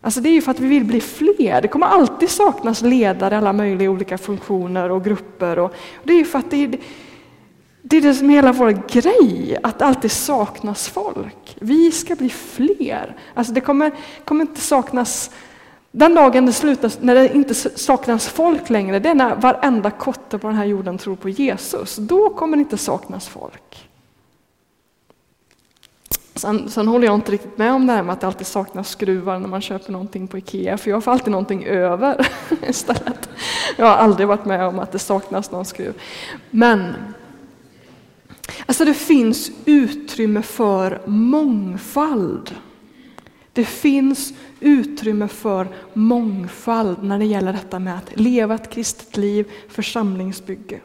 Alltså 0.00 0.20
det 0.20 0.28
är 0.28 0.32
ju 0.32 0.42
för 0.42 0.50
att 0.50 0.60
vi 0.60 0.68
vill 0.68 0.84
bli 0.84 1.00
fler. 1.00 1.62
Det 1.62 1.68
kommer 1.68 1.86
alltid 1.86 2.30
saknas 2.30 2.82
ledare 2.82 3.34
i 3.34 3.38
alla 3.38 3.52
möjliga 3.52 3.90
olika 3.90 4.18
funktioner 4.18 4.90
och 4.90 5.04
grupper. 5.04 5.58
Och 5.58 5.74
det 6.04 6.12
är 6.12 6.18
ju 6.18 6.24
för 6.24 6.38
att 6.38 6.50
det 6.50 6.64
är, 6.64 6.78
det 7.90 7.96
är 7.96 8.00
det 8.00 8.14
som 8.14 8.30
är 8.30 8.34
hela 8.34 8.52
vår 8.52 8.70
grej, 8.88 9.56
att 9.62 9.78
det 9.78 9.84
alltid 9.84 10.12
saknas 10.12 10.88
folk. 10.88 11.56
Vi 11.60 11.92
ska 11.92 12.14
bli 12.14 12.28
fler. 12.28 13.16
Alltså 13.34 13.52
det 13.52 13.60
kommer, 13.60 13.92
kommer 14.24 14.40
inte 14.40 14.60
saknas 14.60 15.30
den 15.92 16.14
dagen 16.14 16.46
det 16.46 16.52
slutar, 16.52 16.92
när 17.00 17.14
det 17.14 17.34
inte 17.34 17.54
saknas 17.54 18.28
folk 18.28 18.70
längre, 18.70 18.98
det 18.98 19.08
är 19.08 19.14
när 19.14 19.36
varenda 19.36 19.90
kotte 19.90 20.38
på 20.38 20.46
den 20.46 20.56
här 20.56 20.64
jorden 20.64 20.98
tror 20.98 21.16
på 21.16 21.28
Jesus. 21.28 21.96
Då 21.96 22.30
kommer 22.30 22.56
det 22.56 22.60
inte 22.60 22.76
saknas 22.76 23.28
folk. 23.28 23.88
Sen, 26.34 26.70
sen, 26.70 26.88
håller 26.88 27.06
jag 27.06 27.14
inte 27.14 27.32
riktigt 27.32 27.58
med 27.58 27.72
om 27.72 27.86
det 27.86 27.92
här 27.92 28.02
med 28.02 28.12
att 28.12 28.20
det 28.20 28.26
alltid 28.26 28.46
saknas 28.46 28.88
skruvar 28.88 29.38
när 29.38 29.48
man 29.48 29.60
köper 29.60 29.92
någonting 29.92 30.28
på 30.28 30.38
IKEA, 30.38 30.78
för 30.78 30.90
jag 30.90 31.04
får 31.04 31.12
alltid 31.12 31.30
någonting 31.30 31.64
över 31.64 32.26
istället. 32.68 33.28
Jag 33.76 33.86
har 33.86 33.96
aldrig 33.96 34.28
varit 34.28 34.44
med 34.44 34.66
om 34.66 34.78
att 34.78 34.92
det 34.92 34.98
saknas 34.98 35.50
någon 35.50 35.64
skruv. 35.64 35.94
Men 36.50 36.94
Alltså 38.66 38.84
det 38.84 38.94
finns 38.94 39.50
utrymme 39.64 40.42
för 40.42 41.02
mångfald. 41.06 42.56
Det 43.52 43.64
finns 43.64 44.32
utrymme 44.60 45.28
för 45.28 45.68
mångfald 45.92 47.02
när 47.02 47.18
det 47.18 47.24
gäller 47.24 47.52
detta 47.52 47.78
med 47.78 47.96
att 47.96 48.20
leva 48.20 48.54
ett 48.54 48.70
kristet 48.70 49.16
liv, 49.16 49.50
församlingsbygge. 49.68 50.80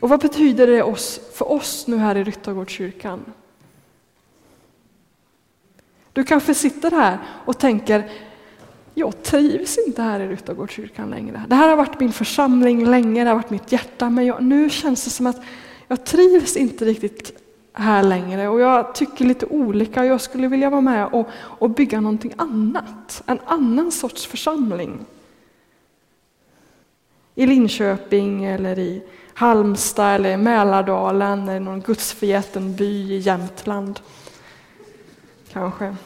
Och 0.00 0.08
vad 0.08 0.20
betyder 0.20 0.66
det 0.66 0.82
oss, 0.82 1.20
för 1.34 1.52
oss 1.52 1.86
nu 1.86 1.96
här 1.96 2.16
i 2.16 2.24
Ryttargårdskyrkan? 2.24 3.24
Du 6.12 6.24
kanske 6.24 6.54
sitter 6.54 6.90
här 6.90 7.18
och 7.44 7.58
tänker, 7.58 8.10
jag 8.94 9.22
trivs 9.22 9.78
inte 9.86 10.02
här 10.02 10.20
i 10.20 10.28
Ryttargårdskyrkan 10.28 11.10
längre. 11.10 11.42
Det 11.48 11.54
här 11.54 11.68
har 11.68 11.76
varit 11.76 12.00
min 12.00 12.12
församling 12.12 12.84
länge, 12.86 13.24
det 13.24 13.30
har 13.30 13.36
varit 13.36 13.50
mitt 13.50 13.72
hjärta, 13.72 14.10
men 14.10 14.26
jag, 14.26 14.42
nu 14.42 14.70
känns 14.70 15.04
det 15.04 15.10
som 15.10 15.26
att 15.26 15.42
jag 15.88 16.04
trivs 16.04 16.56
inte 16.56 16.84
riktigt 16.84 17.42
här 17.72 18.02
längre 18.02 18.48
och 18.48 18.60
jag 18.60 18.94
tycker 18.94 19.24
lite 19.24 19.46
olika. 19.46 20.04
Jag 20.04 20.20
skulle 20.20 20.48
vilja 20.48 20.70
vara 20.70 20.80
med 20.80 21.06
och, 21.06 21.28
och 21.34 21.70
bygga 21.70 22.00
någonting 22.00 22.32
annat, 22.36 23.22
en 23.26 23.38
annan 23.46 23.92
sorts 23.92 24.26
församling. 24.26 25.04
I 27.34 27.46
Linköping 27.46 28.44
eller 28.44 28.78
i 28.78 29.02
Halmstad 29.34 30.14
eller 30.14 30.30
i 30.30 30.36
Mälardalen 30.36 31.48
eller 31.48 31.60
någon 31.60 31.80
gudsförgäten 31.80 32.76
by 32.76 33.12
i 33.14 33.18
Jämtland. 33.18 34.00
Kanske. 35.52 35.96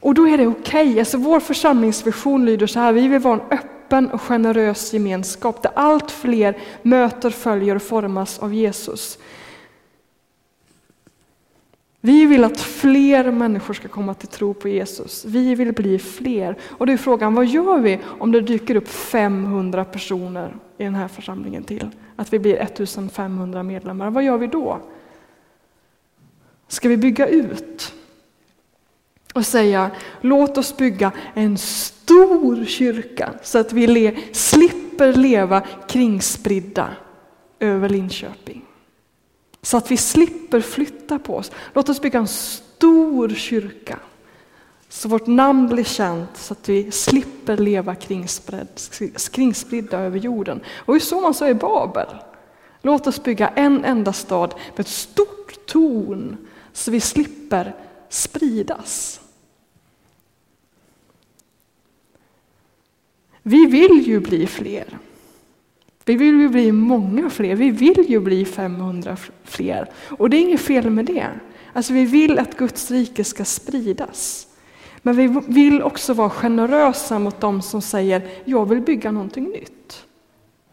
Och 0.00 0.14
då 0.14 0.28
är 0.28 0.38
det 0.38 0.46
okej. 0.46 0.88
Okay. 0.88 0.98
Alltså 0.98 1.18
vår 1.18 1.40
församlingsvision 1.40 2.44
lyder 2.44 2.66
så 2.66 2.80
här, 2.80 2.92
vi 2.92 3.08
vill 3.08 3.20
vara 3.20 3.34
en 3.34 3.40
öppen 3.40 3.75
öppen 3.86 4.10
och 4.10 4.20
generös 4.20 4.92
gemenskap 4.92 5.62
där 5.62 5.72
allt 5.74 6.10
fler 6.10 6.56
möter, 6.82 7.30
följer 7.30 7.76
och 7.76 7.82
formas 7.82 8.38
av 8.38 8.54
Jesus. 8.54 9.18
Vi 12.00 12.26
vill 12.26 12.44
att 12.44 12.60
fler 12.60 13.30
människor 13.30 13.74
ska 13.74 13.88
komma 13.88 14.14
till 14.14 14.28
tro 14.28 14.54
på 14.54 14.68
Jesus. 14.68 15.24
Vi 15.24 15.54
vill 15.54 15.72
bli 15.72 15.98
fler. 15.98 16.56
Och 16.68 16.86
då 16.86 16.92
är 16.92 16.96
frågan, 16.96 17.34
vad 17.34 17.46
gör 17.46 17.78
vi 17.78 18.00
om 18.18 18.32
det 18.32 18.40
dyker 18.40 18.76
upp 18.76 18.88
500 18.88 19.84
personer 19.84 20.56
i 20.78 20.84
den 20.84 20.94
här 20.94 21.08
församlingen 21.08 21.64
till? 21.64 21.90
Att 22.16 22.32
vi 22.32 22.38
blir 22.38 22.56
1500 22.56 23.62
medlemmar. 23.62 24.10
Vad 24.10 24.24
gör 24.24 24.38
vi 24.38 24.46
då? 24.46 24.78
Ska 26.68 26.88
vi 26.88 26.96
bygga 26.96 27.26
ut? 27.28 27.92
Och 29.36 29.46
säga 29.46 29.90
låt 30.20 30.58
oss 30.58 30.76
bygga 30.76 31.12
en 31.34 31.58
stor 31.58 32.64
kyrka 32.64 33.32
så 33.42 33.58
att 33.58 33.72
vi 33.72 33.86
le 33.86 34.16
slipper 34.32 35.12
leva 35.12 35.60
kringspridda 35.88 36.88
över 37.60 37.88
Linköping. 37.88 38.64
Så 39.62 39.76
att 39.76 39.90
vi 39.90 39.96
slipper 39.96 40.60
flytta 40.60 41.18
på 41.18 41.36
oss. 41.36 41.52
Låt 41.72 41.88
oss 41.88 42.00
bygga 42.00 42.18
en 42.18 42.28
stor 42.28 43.28
kyrka. 43.28 43.98
Så 44.88 45.08
vårt 45.08 45.26
namn 45.26 45.68
blir 45.68 45.84
känt 45.84 46.36
så 46.36 46.52
att 46.52 46.68
vi 46.68 46.90
slipper 46.90 47.56
leva 47.56 47.94
kringspridda 49.30 49.98
över 49.98 50.18
jorden. 50.18 50.60
Och 50.76 50.94
hur 50.94 51.00
såg 51.00 51.18
så 51.18 51.20
man 51.20 51.34
så 51.34 51.48
i 51.48 51.54
Babel. 51.54 52.06
Låt 52.82 53.06
oss 53.06 53.22
bygga 53.22 53.48
en 53.48 53.84
enda 53.84 54.12
stad 54.12 54.54
med 54.76 54.80
ett 54.80 54.88
stort 54.88 55.66
torn 55.66 56.36
så 56.72 56.90
vi 56.90 57.00
slipper 57.00 57.74
spridas. 58.08 59.20
Vi 63.48 63.66
vill 63.66 64.06
ju 64.06 64.20
bli 64.20 64.46
fler. 64.46 64.98
Vi 66.04 66.16
vill 66.16 66.40
ju 66.40 66.48
bli 66.48 66.72
många 66.72 67.30
fler. 67.30 67.54
Vi 67.54 67.70
vill 67.70 68.04
ju 68.08 68.20
bli 68.20 68.44
500 68.44 69.16
fler. 69.44 69.90
Och 70.18 70.30
det 70.30 70.36
är 70.36 70.40
inget 70.40 70.60
fel 70.60 70.90
med 70.90 71.04
det. 71.04 71.26
Alltså 71.72 71.92
vi 71.92 72.04
vill 72.04 72.38
att 72.38 72.56
Guds 72.56 72.90
rike 72.90 73.24
ska 73.24 73.44
spridas. 73.44 74.46
Men 75.02 75.16
vi 75.16 75.40
vill 75.48 75.82
också 75.82 76.14
vara 76.14 76.30
generösa 76.30 77.18
mot 77.18 77.40
dem 77.40 77.62
som 77.62 77.82
säger 77.82 78.28
jag 78.44 78.68
vill 78.68 78.80
bygga 78.80 79.10
någonting 79.10 79.44
nytt. 79.44 80.06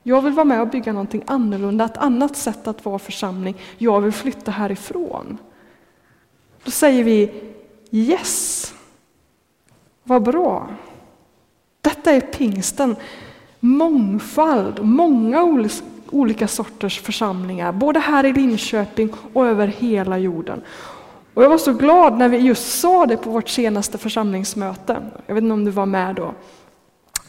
Jag 0.03 0.21
vill 0.21 0.33
vara 0.33 0.45
med 0.45 0.61
och 0.61 0.67
bygga 0.67 0.93
någonting 0.93 1.23
annorlunda, 1.27 1.85
ett 1.85 1.97
annat 1.97 2.37
sätt 2.37 2.67
att 2.67 2.85
vara 2.85 2.99
församling. 2.99 3.55
Jag 3.77 4.01
vill 4.01 4.11
flytta 4.11 4.51
härifrån. 4.51 5.37
Då 6.63 6.71
säger 6.71 7.03
vi 7.03 7.31
yes, 7.91 8.73
vad 10.03 10.23
bra. 10.23 10.69
Detta 11.83 12.11
är 12.11 12.21
pingsten. 12.21 12.95
Mångfald, 13.59 14.83
många 14.83 15.67
olika 16.09 16.47
sorters 16.47 17.01
församlingar, 17.01 17.71
både 17.71 17.99
här 17.99 18.25
i 18.25 18.33
Linköping 18.33 19.09
och 19.33 19.47
över 19.47 19.67
hela 19.67 20.17
jorden. 20.17 20.61
Och 21.33 21.43
jag 21.43 21.49
var 21.49 21.57
så 21.57 21.73
glad 21.73 22.17
när 22.17 22.29
vi 22.29 22.37
just 22.37 22.79
sa 22.79 23.05
det 23.05 23.17
på 23.17 23.29
vårt 23.29 23.49
senaste 23.49 23.97
församlingsmöte. 23.97 24.97
Jag 25.25 25.35
vet 25.35 25.41
inte 25.41 25.53
om 25.53 25.65
du 25.65 25.71
var 25.71 25.85
med 25.85 26.15
då. 26.15 26.33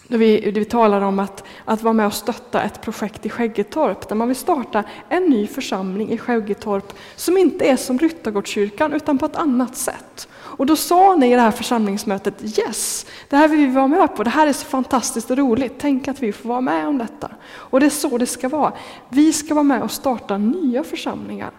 Där 0.09 0.19
vi, 0.19 0.41
där 0.41 0.61
vi 0.61 0.65
talar 0.65 1.01
om 1.01 1.19
att, 1.19 1.45
att 1.65 1.83
vara 1.83 1.93
med 1.93 2.07
och 2.07 2.15
stötta 2.15 2.63
ett 2.63 2.83
projekt 2.83 3.27
i 3.27 3.31
Skäggetorp 3.31 4.09
där 4.09 4.17
man 4.17 4.29
vill 4.29 4.37
starta 4.37 4.85
en 5.09 5.25
ny 5.25 5.47
församling 5.47 6.11
i 6.11 6.19
Skäggetorp 6.19 6.93
som 7.17 7.39
inte 7.39 7.65
är 7.65 7.77
som 7.77 7.99
Ryttargårdskyrkan 7.99 8.93
utan 8.93 9.19
på 9.19 9.27
ett 9.27 9.37
annat 9.37 9.77
sätt. 9.77 10.29
Och 10.57 10.67
då 10.67 10.77
sa 10.77 11.17
ni 11.17 11.33
i 11.33 11.35
det 11.35 11.41
här 11.41 11.51
församlingsmötet 11.51 12.59
Yes, 12.59 13.07
det 13.29 13.37
här 13.37 13.49
vill 13.49 13.59
vi 13.59 13.75
vara 13.75 13.87
med 13.87 14.17
på, 14.17 14.23
det 14.23 14.31
här 14.31 14.47
är 14.47 14.53
så 14.53 14.67
fantastiskt 14.67 15.31
och 15.31 15.37
roligt, 15.37 15.75
tänk 15.79 16.09
att 16.09 16.23
vi 16.23 16.33
får 16.33 16.49
vara 16.49 16.61
med 16.61 16.89
om 16.89 16.99
detta. 16.99 17.31
Och 17.53 17.81
det 17.81 17.87
är 17.87 17.91
så 17.91 18.19
det 18.19 18.27
ska 18.27 18.49
vara. 18.49 18.73
Vi 19.09 19.33
ska 19.33 19.55
vara 19.55 19.63
med 19.63 19.83
och 19.83 19.91
starta 19.91 20.39
nya 20.39 20.85
församlingar. 20.85 21.51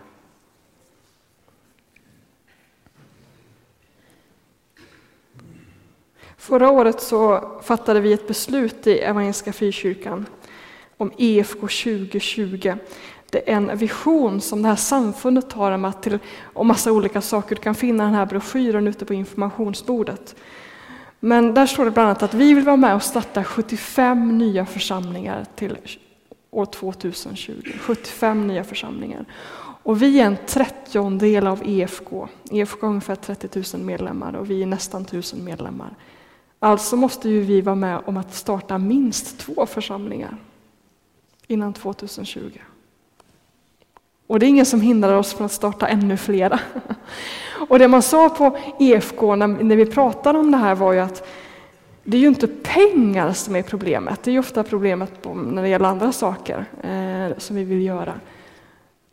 Förra 6.47 6.69
året 6.69 7.01
så 7.01 7.43
fattade 7.63 7.99
vi 7.99 8.13
ett 8.13 8.27
beslut 8.27 8.87
i 8.87 8.99
Evangeliska 8.99 9.53
Frikyrkan 9.53 10.25
om 10.97 11.11
EFK 11.17 11.59
2020. 11.59 12.73
Det 13.29 13.51
är 13.51 13.55
en 13.55 13.77
vision 13.77 14.41
som 14.41 14.61
det 14.61 14.67
här 14.67 14.75
samfundet 14.75 15.53
har 15.53 15.71
om, 15.71 15.85
att 15.85 16.03
till, 16.03 16.19
om 16.53 16.67
massa 16.67 16.91
olika 16.91 17.21
saker. 17.21 17.55
Du 17.55 17.61
kan 17.61 17.75
finna 17.75 18.03
den 18.03 18.13
här 18.13 18.25
broschyren 18.25 18.87
ute 18.87 19.05
på 19.05 19.13
informationsbordet. 19.13 20.35
Men 21.19 21.53
där 21.53 21.65
står 21.65 21.85
det 21.85 21.91
bland 21.91 22.09
annat 22.09 22.23
att 22.23 22.33
vi 22.33 22.53
vill 22.53 22.63
vara 22.63 22.77
med 22.77 22.95
och 22.95 23.03
starta 23.03 23.43
75 23.43 24.37
nya 24.37 24.65
församlingar 24.65 25.45
till 25.55 25.77
år 26.51 26.65
2020. 26.65 27.51
75 27.79 28.47
nya 28.47 28.63
församlingar. 28.63 29.25
Och 29.83 30.01
vi 30.01 30.19
är 30.19 30.25
en 30.25 30.37
trettiondel 30.47 31.47
av 31.47 31.61
EFK. 31.65 32.27
EFK 32.51 32.81
har 32.81 32.89
ungefär 32.89 33.15
30 33.15 33.77
000 33.77 33.85
medlemmar 33.85 34.33
och 34.33 34.49
vi 34.49 34.61
är 34.61 34.67
nästan 34.67 35.01
1000 35.01 35.43
medlemmar. 35.43 35.95
Alltså 36.59 36.95
måste 36.95 37.29
ju 37.29 37.41
vi 37.41 37.61
vara 37.61 37.75
med 37.75 38.01
om 38.05 38.17
att 38.17 38.33
starta 38.33 38.77
minst 38.77 39.37
två 39.37 39.65
församlingar 39.65 40.37
innan 41.47 41.73
2020. 41.73 42.51
Och 44.27 44.39
det 44.39 44.45
är 44.45 44.47
ingen 44.47 44.65
som 44.65 44.81
hindrar 44.81 45.13
oss 45.13 45.33
från 45.33 45.45
att 45.45 45.51
starta 45.51 45.87
ännu 45.87 46.17
flera. 46.17 46.59
Och 47.69 47.79
det 47.79 47.87
man 47.87 48.01
sa 48.01 48.29
på 48.29 48.57
EFK 48.79 49.35
när, 49.35 49.47
när 49.47 49.75
vi 49.75 49.85
pratade 49.85 50.39
om 50.39 50.51
det 50.51 50.57
här 50.57 50.75
var 50.75 50.93
ju 50.93 50.99
att 50.99 51.27
det 52.03 52.17
är 52.17 52.21
ju 52.21 52.27
inte 52.27 52.47
pengar 52.47 53.33
som 53.33 53.55
är 53.55 53.61
problemet. 53.61 54.23
Det 54.23 54.31
är 54.31 54.33
ju 54.33 54.39
ofta 54.39 54.63
problemet 54.63 55.25
när 55.35 55.61
det 55.61 55.69
gäller 55.69 55.89
andra 55.89 56.11
saker 56.11 56.65
eh, 56.81 57.37
som 57.37 57.55
vi 57.55 57.63
vill 57.63 57.81
göra. 57.81 58.13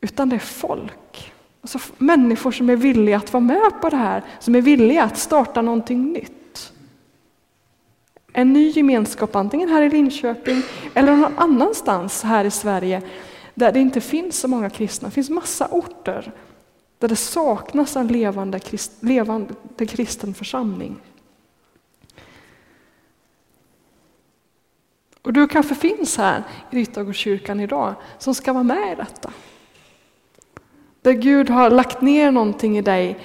Utan 0.00 0.28
det 0.28 0.36
är 0.36 0.40
folk. 0.40 1.32
Alltså 1.60 1.78
människor 1.98 2.52
som 2.52 2.70
är 2.70 2.76
villiga 2.76 3.16
att 3.16 3.32
vara 3.32 3.44
med 3.44 3.80
på 3.80 3.88
det 3.88 3.96
här, 3.96 4.22
som 4.38 4.54
är 4.54 4.60
villiga 4.60 5.04
att 5.04 5.18
starta 5.18 5.62
någonting 5.62 6.12
nytt. 6.12 6.41
En 8.32 8.52
ny 8.52 8.70
gemenskap, 8.70 9.36
antingen 9.36 9.68
här 9.68 9.82
i 9.82 9.88
Linköping 9.88 10.62
eller 10.94 11.16
någon 11.16 11.38
annanstans 11.38 12.22
här 12.22 12.44
i 12.44 12.50
Sverige 12.50 13.02
där 13.54 13.72
det 13.72 13.80
inte 13.80 14.00
finns 14.00 14.40
så 14.40 14.48
många 14.48 14.70
kristna. 14.70 15.08
Det 15.08 15.14
finns 15.14 15.30
massa 15.30 15.68
orter 15.70 16.32
där 16.98 17.08
det 17.08 17.16
saknas 17.16 17.96
en 17.96 18.06
levande, 18.06 18.60
levande 19.00 19.54
kristen 19.86 20.34
församling. 20.34 21.00
Och 25.22 25.32
du 25.32 25.48
kanske 25.48 25.74
finns 25.74 26.16
här 26.16 26.42
i 26.70 26.76
Ryttargårdskyrkan 26.76 27.60
idag 27.60 27.94
som 28.18 28.34
ska 28.34 28.52
vara 28.52 28.64
med 28.64 28.92
i 28.92 28.94
detta. 28.94 29.32
Där 31.02 31.12
Gud 31.12 31.50
har 31.50 31.70
lagt 31.70 32.00
ner 32.00 32.30
någonting 32.30 32.78
i 32.78 32.82
dig 32.82 33.18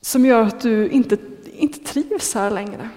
som 0.00 0.26
gör 0.26 0.42
att 0.42 0.60
du 0.60 0.88
inte, 0.88 1.16
inte 1.52 1.78
trivs 1.78 2.34
här 2.34 2.50
längre. 2.50 2.88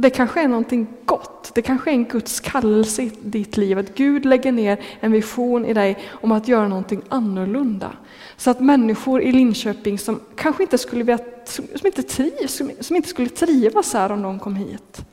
Det 0.00 0.10
kanske 0.10 0.42
är 0.42 0.48
någonting 0.48 0.86
gott, 1.04 1.50
det 1.54 1.62
kanske 1.62 1.90
är 1.90 1.94
en 1.94 2.04
Guds 2.04 2.40
kallelse 2.40 3.02
i 3.02 3.12
ditt 3.22 3.56
liv, 3.56 3.78
att 3.78 3.94
Gud 3.94 4.24
lägger 4.24 4.52
ner 4.52 4.80
en 5.00 5.12
vision 5.12 5.64
i 5.64 5.74
dig 5.74 5.98
om 6.10 6.32
att 6.32 6.48
göra 6.48 6.68
någonting 6.68 7.02
annorlunda. 7.08 7.92
Så 8.36 8.50
att 8.50 8.60
människor 8.60 9.22
i 9.22 9.32
Linköping 9.32 9.98
som 9.98 10.20
kanske 10.36 10.62
inte 10.62 10.78
skulle 10.78 11.04
vilja, 11.04 11.24
som 11.46 11.86
inte 11.86 12.02
trivs, 12.02 12.62
som 12.80 12.96
inte 12.96 13.08
skulle 13.08 13.28
trivas 13.28 13.92
här 13.92 14.12
om 14.12 14.22
de 14.22 14.38
kom 14.38 14.56
hit. 14.56 15.04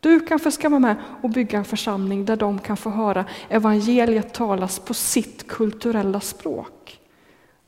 Du 0.00 0.20
kanske 0.20 0.50
ska 0.50 0.68
vara 0.68 0.80
med 0.80 0.96
och 1.22 1.30
bygga 1.30 1.58
en 1.58 1.64
församling 1.64 2.24
där 2.24 2.36
de 2.36 2.58
kan 2.58 2.76
få 2.76 2.90
höra 2.90 3.24
evangeliet 3.48 4.34
talas 4.34 4.78
på 4.78 4.94
sitt 4.94 5.46
kulturella 5.46 6.20
språk. 6.20 6.98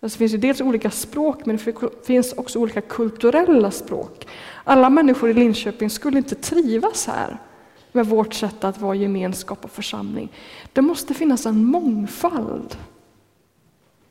Alltså, 0.01 0.17
det 0.17 0.19
finns 0.19 0.33
ju 0.33 0.39
dels 0.39 0.61
olika 0.61 0.91
språk, 0.91 1.47
men 1.47 1.57
det 1.57 2.07
finns 2.07 2.33
också 2.33 2.59
olika 2.59 2.81
kulturella 2.81 3.71
språk. 3.71 4.27
Alla 4.65 4.91
människor 4.91 5.31
i 5.31 5.35
Linköping 5.35 5.91
skulle 5.91 6.19
inte 6.19 6.35
trivas 6.35 7.07
här 7.07 7.39
med 7.93 8.07
vårt 8.07 8.35
sätt 8.35 8.65
att 8.65 8.81
vara 8.81 8.95
gemenskap 8.95 9.65
och 9.65 9.71
församling. 9.71 10.33
Det 10.73 10.83
måste 10.83 11.15
finnas 11.15 11.47
en 11.47 11.65
mångfald. 11.65 12.77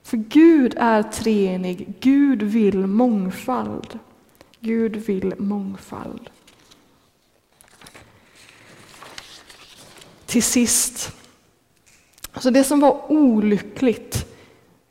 För 0.03 0.17
Gud 0.17 0.73
är 0.77 1.03
treenig, 1.03 1.93
Gud 1.99 2.43
vill 2.43 2.87
mångfald. 2.87 3.99
Gud 4.59 4.95
vill 4.95 5.33
mångfald. 5.37 6.29
Till 10.25 10.43
sist, 10.43 11.15
alltså 12.33 12.51
det 12.51 12.63
som 12.63 12.79
var 12.79 13.11
olyckligt 13.11 14.25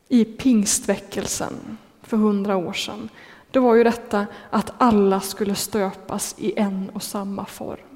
i 0.09 0.25
pingstväckelsen 0.25 1.79
för 2.03 2.17
hundra 2.17 2.57
år 2.57 2.73
sedan, 2.73 3.09
det 3.53 3.61
var 3.61 3.75
ju 3.75 3.85
detta 3.85 4.27
att 4.51 4.73
alla 4.79 5.21
skulle 5.21 5.55
stöpas 5.55 6.35
i 6.39 6.59
en 6.59 6.91
och 6.95 7.03
samma 7.03 7.45
form. 7.45 7.93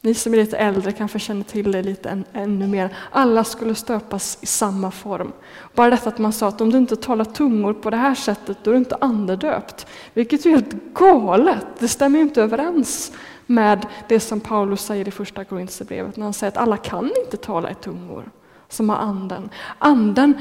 Ni 0.00 0.14
som 0.14 0.34
är 0.34 0.36
lite 0.36 0.56
äldre 0.56 0.92
kanske 0.92 1.18
känner 1.18 1.42
till 1.42 1.72
det 1.72 1.82
lite 1.82 2.08
än, 2.08 2.24
ännu 2.32 2.66
mer. 2.66 2.96
Alla 3.10 3.44
skulle 3.44 3.74
stöpas 3.74 4.38
i 4.40 4.46
samma 4.46 4.90
form. 4.90 5.32
Bara 5.74 5.90
detta 5.90 6.08
att 6.08 6.18
man 6.18 6.32
sa 6.32 6.48
att 6.48 6.60
om 6.60 6.70
du 6.70 6.78
inte 6.78 6.96
talar 6.96 7.24
tungor 7.24 7.72
på 7.72 7.90
det 7.90 7.96
här 7.96 8.14
sättet, 8.14 8.58
då 8.62 8.70
är 8.70 8.72
du 8.72 8.78
inte 8.78 8.96
andedöpt. 9.00 9.86
Vilket 10.14 10.46
är 10.46 10.50
helt 10.50 10.94
galet. 10.94 11.66
Det 11.78 11.88
stämmer 11.88 12.18
ju 12.18 12.24
inte 12.24 12.42
överens 12.42 13.12
med 13.46 13.86
det 14.08 14.20
som 14.20 14.40
Paulus 14.40 14.82
säger 14.84 15.08
i 15.08 15.10
första 15.10 15.44
Korinthierbrevet 15.44 16.16
när 16.16 16.24
han 16.24 16.34
säger 16.34 16.52
att 16.52 16.58
alla 16.58 16.76
kan 16.76 17.10
inte 17.24 17.36
tala 17.36 17.70
i 17.70 17.74
tungor 17.74 18.30
som 18.68 18.88
har 18.88 18.96
anden. 18.96 19.50
Anden, 19.78 20.34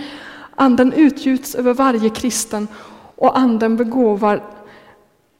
anden 0.55 0.93
utgjuts 0.93 1.55
över 1.55 1.73
varje 1.73 2.09
kristen 2.09 2.67
och 3.17 3.37
anden 3.37 3.77
begåvar 3.77 4.43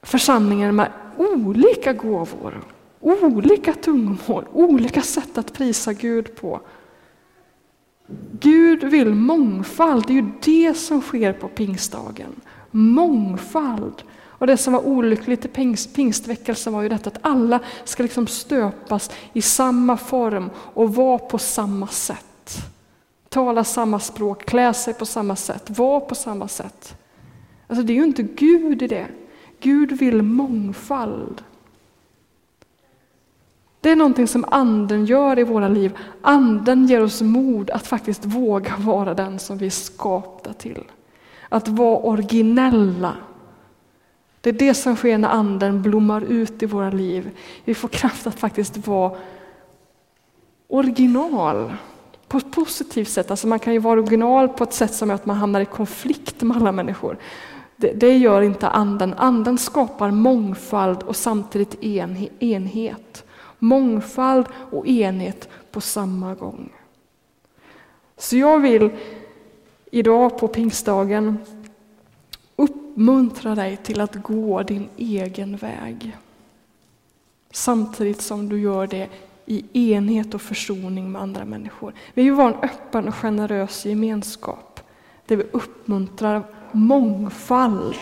församlingen 0.02 0.76
med 0.76 0.92
olika 1.16 1.92
gåvor, 1.92 2.64
olika 3.00 3.74
tungomål, 3.74 4.44
olika 4.52 5.02
sätt 5.02 5.38
att 5.38 5.52
prisa 5.52 5.92
Gud 5.92 6.36
på. 6.36 6.60
Gud 8.40 8.84
vill 8.84 9.14
mångfald, 9.14 10.04
det 10.06 10.12
är 10.12 10.14
ju 10.14 10.30
det 10.42 10.74
som 10.74 11.00
sker 11.00 11.32
på 11.32 11.48
pingstdagen. 11.48 12.40
Mångfald. 12.70 14.02
Och 14.12 14.46
det 14.46 14.56
som 14.56 14.72
var 14.72 14.86
olyckligt 14.86 15.44
i 15.44 15.48
pingst, 15.48 15.94
pingstväckelsen 15.94 16.72
var 16.72 16.82
ju 16.82 16.88
detta 16.88 17.10
att 17.10 17.18
alla 17.22 17.60
ska 17.84 18.02
liksom 18.02 18.26
stöpas 18.26 19.10
i 19.32 19.42
samma 19.42 19.96
form 19.96 20.50
och 20.56 20.94
vara 20.94 21.18
på 21.18 21.38
samma 21.38 21.86
sätt. 21.86 22.24
Tala 23.28 23.64
samma 23.64 24.00
språk, 24.00 24.44
klä 24.44 24.74
sig 24.74 24.94
på 24.94 25.06
samma 25.06 25.36
sätt, 25.36 25.78
vara 25.78 26.00
på 26.00 26.14
samma 26.14 26.48
sätt. 26.48 26.94
Alltså 27.68 27.82
det 27.82 27.92
är 27.92 27.94
ju 27.94 28.04
inte 28.04 28.22
Gud 28.22 28.82
i 28.82 28.86
det. 28.86 29.06
Gud 29.60 29.92
vill 29.92 30.22
mångfald. 30.22 31.42
Det 33.80 33.90
är 33.90 33.96
någonting 33.96 34.28
som 34.28 34.44
anden 34.48 35.04
gör 35.04 35.38
i 35.38 35.42
våra 35.42 35.68
liv. 35.68 35.98
Anden 36.22 36.86
ger 36.86 37.02
oss 37.02 37.22
mod 37.22 37.70
att 37.70 37.86
faktiskt 37.86 38.24
våga 38.24 38.76
vara 38.76 39.14
den 39.14 39.38
som 39.38 39.58
vi 39.58 39.66
är 39.66 39.70
skapta 39.70 40.52
till. 40.52 40.84
Att 41.48 41.68
vara 41.68 41.98
originella. 41.98 43.16
Det 44.40 44.50
är 44.50 44.54
det 44.54 44.74
som 44.74 44.96
sker 44.96 45.18
när 45.18 45.28
anden 45.28 45.82
blommar 45.82 46.20
ut 46.20 46.62
i 46.62 46.66
våra 46.66 46.90
liv. 46.90 47.30
Vi 47.64 47.74
får 47.74 47.88
kraft 47.88 48.26
att 48.26 48.38
faktiskt 48.38 48.86
vara 48.86 49.16
original 50.68 51.72
på 52.28 52.38
ett 52.38 52.50
positivt 52.50 53.08
sätt. 53.08 53.30
Alltså 53.30 53.46
man 53.46 53.58
kan 53.58 53.72
ju 53.72 53.78
vara 53.78 54.00
original 54.00 54.48
på 54.48 54.64
ett 54.64 54.72
sätt 54.72 54.94
som 54.94 55.08
gör 55.08 55.14
att 55.14 55.26
man 55.26 55.36
hamnar 55.36 55.60
i 55.60 55.64
konflikt 55.64 56.42
med 56.42 56.56
alla 56.56 56.72
människor. 56.72 57.16
Det, 57.80 57.92
det 57.92 58.18
gör 58.18 58.42
inte 58.42 58.68
anden. 58.68 59.14
Anden 59.14 59.58
skapar 59.58 60.10
mångfald 60.10 61.02
och 61.02 61.16
samtidigt 61.16 61.84
enhet. 62.40 63.24
Mångfald 63.58 64.46
och 64.70 64.86
enhet 64.86 65.48
på 65.70 65.80
samma 65.80 66.34
gång. 66.34 66.72
Så 68.16 68.36
jag 68.36 68.58
vill 68.58 68.90
idag 69.90 70.38
på 70.38 70.48
pingstdagen 70.48 71.38
uppmuntra 72.56 73.54
dig 73.54 73.76
till 73.76 74.00
att 74.00 74.14
gå 74.14 74.62
din 74.62 74.88
egen 74.96 75.56
väg. 75.56 76.16
Samtidigt 77.50 78.20
som 78.20 78.48
du 78.48 78.60
gör 78.60 78.86
det 78.86 79.08
i 79.46 79.90
enhet 79.92 80.34
och 80.34 80.42
försoning 80.42 81.12
med 81.12 81.22
andra 81.22 81.44
människor. 81.44 81.92
Vi 82.14 82.22
vill 82.22 82.32
vara 82.32 82.54
en 82.54 82.60
öppen 82.62 83.08
och 83.08 83.14
generös 83.14 83.86
gemenskap 83.86 84.77
där 85.28 85.36
vi 85.36 85.44
uppmuntrar 85.52 86.42
mångfald 86.72 87.96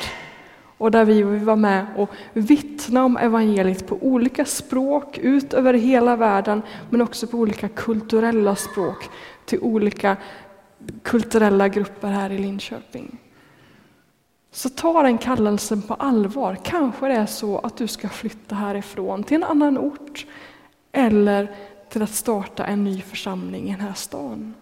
och 0.79 0.91
där 0.91 1.05
vi 1.05 1.23
vill 1.23 1.45
vara 1.45 1.57
med 1.57 1.87
och 1.97 2.11
vittna 2.33 3.05
om 3.05 3.17
evangeliet 3.17 3.87
på 3.87 3.99
olika 4.01 4.45
språk 4.45 5.19
ut 5.19 5.55
över 5.55 5.75
hela 5.75 6.17
världen 6.17 6.62
men 6.91 7.01
också 7.01 7.27
på 7.27 7.39
olika 7.39 7.69
kulturella 7.69 8.57
språk 8.57 9.09
till 9.45 9.61
olika 9.61 10.17
kulturella 11.03 11.69
grupper 11.69 12.09
här 12.09 12.31
i 12.31 12.39
Linköping. 12.39 13.19
Så 14.51 14.69
ta 14.69 15.03
den 15.03 15.19
kallelsen 15.19 15.83
på 15.83 15.95
allvar. 15.95 16.57
Kanske 16.65 17.09
det 17.09 17.15
är 17.15 17.27
så 17.27 17.59
att 17.59 17.77
du 17.77 17.87
ska 17.87 18.09
flytta 18.09 18.55
härifrån 18.55 19.23
till 19.23 19.37
en 19.37 19.45
annan 19.45 19.79
ort 19.79 20.27
eller 20.93 21.57
till 21.89 22.03
att 22.03 22.15
starta 22.15 22.67
en 22.67 22.85
ny 22.85 23.01
församling 23.01 23.69
i 23.69 23.71
den 23.71 23.81
här 23.81 23.95
stan. 23.95 24.55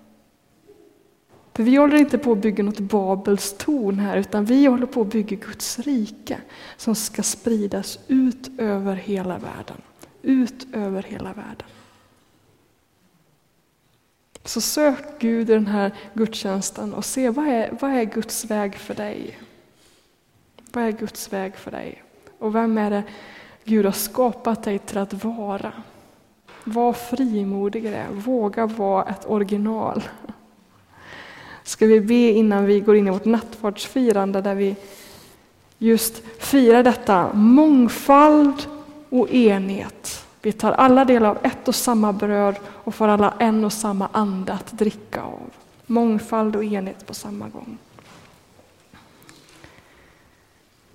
För 1.55 1.63
vi 1.63 1.77
håller 1.77 1.97
inte 1.97 2.19
på 2.19 2.33
att 2.33 2.39
bygga 2.39 2.65
något 2.65 2.81
Babels 2.81 3.55
torn 3.59 3.99
här, 3.99 4.17
utan 4.17 4.45
vi 4.45 4.67
håller 4.67 4.87
på 4.87 5.01
att 5.01 5.07
bygga 5.07 5.37
Guds 5.37 5.79
rike 5.79 6.39
som 6.77 6.95
ska 6.95 7.23
spridas 7.23 7.99
ut 8.09 8.51
över 8.59 8.95
hela 8.95 9.39
världen. 9.39 9.77
Ut 10.23 10.67
över 10.75 11.03
hela 11.03 11.33
världen. 11.33 11.69
Så 14.45 14.61
sök 14.61 15.19
Gud 15.19 15.51
i 15.51 15.53
den 15.53 15.67
här 15.67 15.95
gudstjänsten 16.15 16.95
och 16.95 17.05
se 17.05 17.31
vad 17.31 17.47
är, 17.47 17.79
vad 17.81 17.91
är 17.91 18.05
Guds 18.05 18.45
väg 18.45 18.75
för 18.75 18.95
dig? 18.95 19.39
Vad 20.73 20.85
är 20.85 20.93
Guds 20.93 21.33
väg 21.33 21.57
för 21.57 21.71
dig? 21.71 22.03
Och 22.39 22.55
vem 22.55 22.79
är 22.79 22.91
det 22.91 23.03
Gud 23.65 23.85
har 23.85 23.93
skapat 23.93 24.63
dig 24.63 24.79
till 24.79 24.99
att 24.99 25.25
vara? 25.25 25.73
Var 26.65 26.93
frimodig 26.93 27.85
i 27.85 27.91
det, 27.91 28.07
våga 28.13 28.67
vara 28.67 29.05
ett 29.05 29.27
original 29.31 30.03
ska 31.65 31.87
vi 31.87 32.01
be 32.01 32.15
innan 32.15 32.67
vi 32.67 32.81
går 32.81 32.97
in 32.97 33.07
i 33.07 33.11
vårt 33.11 33.25
nattvardsfirande 33.25 34.41
där 34.41 34.55
vi 34.55 34.77
just 35.79 36.23
firar 36.39 36.83
detta 36.83 37.33
mångfald 37.33 38.67
och 39.09 39.31
enhet. 39.31 40.27
Vi 40.43 40.53
tar 40.53 40.73
alla 40.73 41.05
delar 41.05 41.29
av 41.29 41.39
ett 41.43 41.69
och 41.69 41.75
samma 41.75 42.13
bröd 42.13 42.57
och 42.67 42.95
får 42.95 43.09
alla 43.09 43.35
en 43.39 43.65
och 43.65 43.73
samma 43.73 44.09
ande 44.13 44.53
att 44.53 44.73
dricka 44.73 45.23
av. 45.23 45.51
Mångfald 45.87 46.57
och 46.57 46.65
enhet 46.65 47.07
på 47.07 47.15
samma 47.15 47.49
gång. 47.49 47.79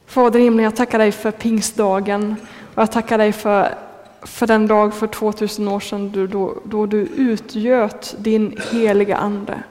Fader 0.06 0.40
himlen, 0.40 0.64
jag 0.64 0.76
tackar 0.76 1.00
dig 1.00 1.12
för 1.12 1.32
pingstdagen 1.32 2.36
och 2.76 2.82
jag 2.82 2.92
tackar 2.92 3.18
dig 3.18 3.32
för, 3.32 3.76
för 4.22 4.48
den 4.48 4.68
dag 4.68 4.94
för 4.94 5.08
2000 5.08 5.68
år 5.68 5.80
sedan 5.80 6.30
då, 6.32 6.56
då 6.64 6.86
du 6.86 6.98
utgöt 7.02 8.16
din 8.20 8.58
heliga 8.72 9.18
Ande 9.18 9.64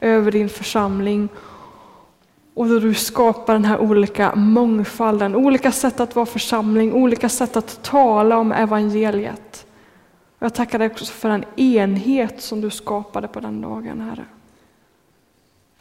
över 0.00 0.32
din 0.32 0.48
församling. 0.48 1.28
Och 2.54 2.68
då 2.68 2.78
du 2.78 2.94
skapar 2.94 3.52
den 3.52 3.64
här 3.64 3.78
olika 3.78 4.34
mångfalden, 4.34 5.36
olika 5.36 5.72
sätt 5.72 6.00
att 6.00 6.16
vara 6.16 6.26
församling, 6.26 6.92
olika 6.92 7.28
sätt 7.28 7.56
att 7.56 7.82
tala 7.82 8.38
om 8.38 8.52
evangeliet. 8.52 9.66
Jag 10.38 10.54
tackar 10.54 10.78
dig 10.78 10.90
också 10.90 11.04
för 11.04 11.28
den 11.28 11.44
enhet 11.56 12.42
som 12.42 12.60
du 12.60 12.70
skapade 12.70 13.28
på 13.28 13.40
den 13.40 13.60
dagen, 13.60 14.00
Herre. 14.00 14.24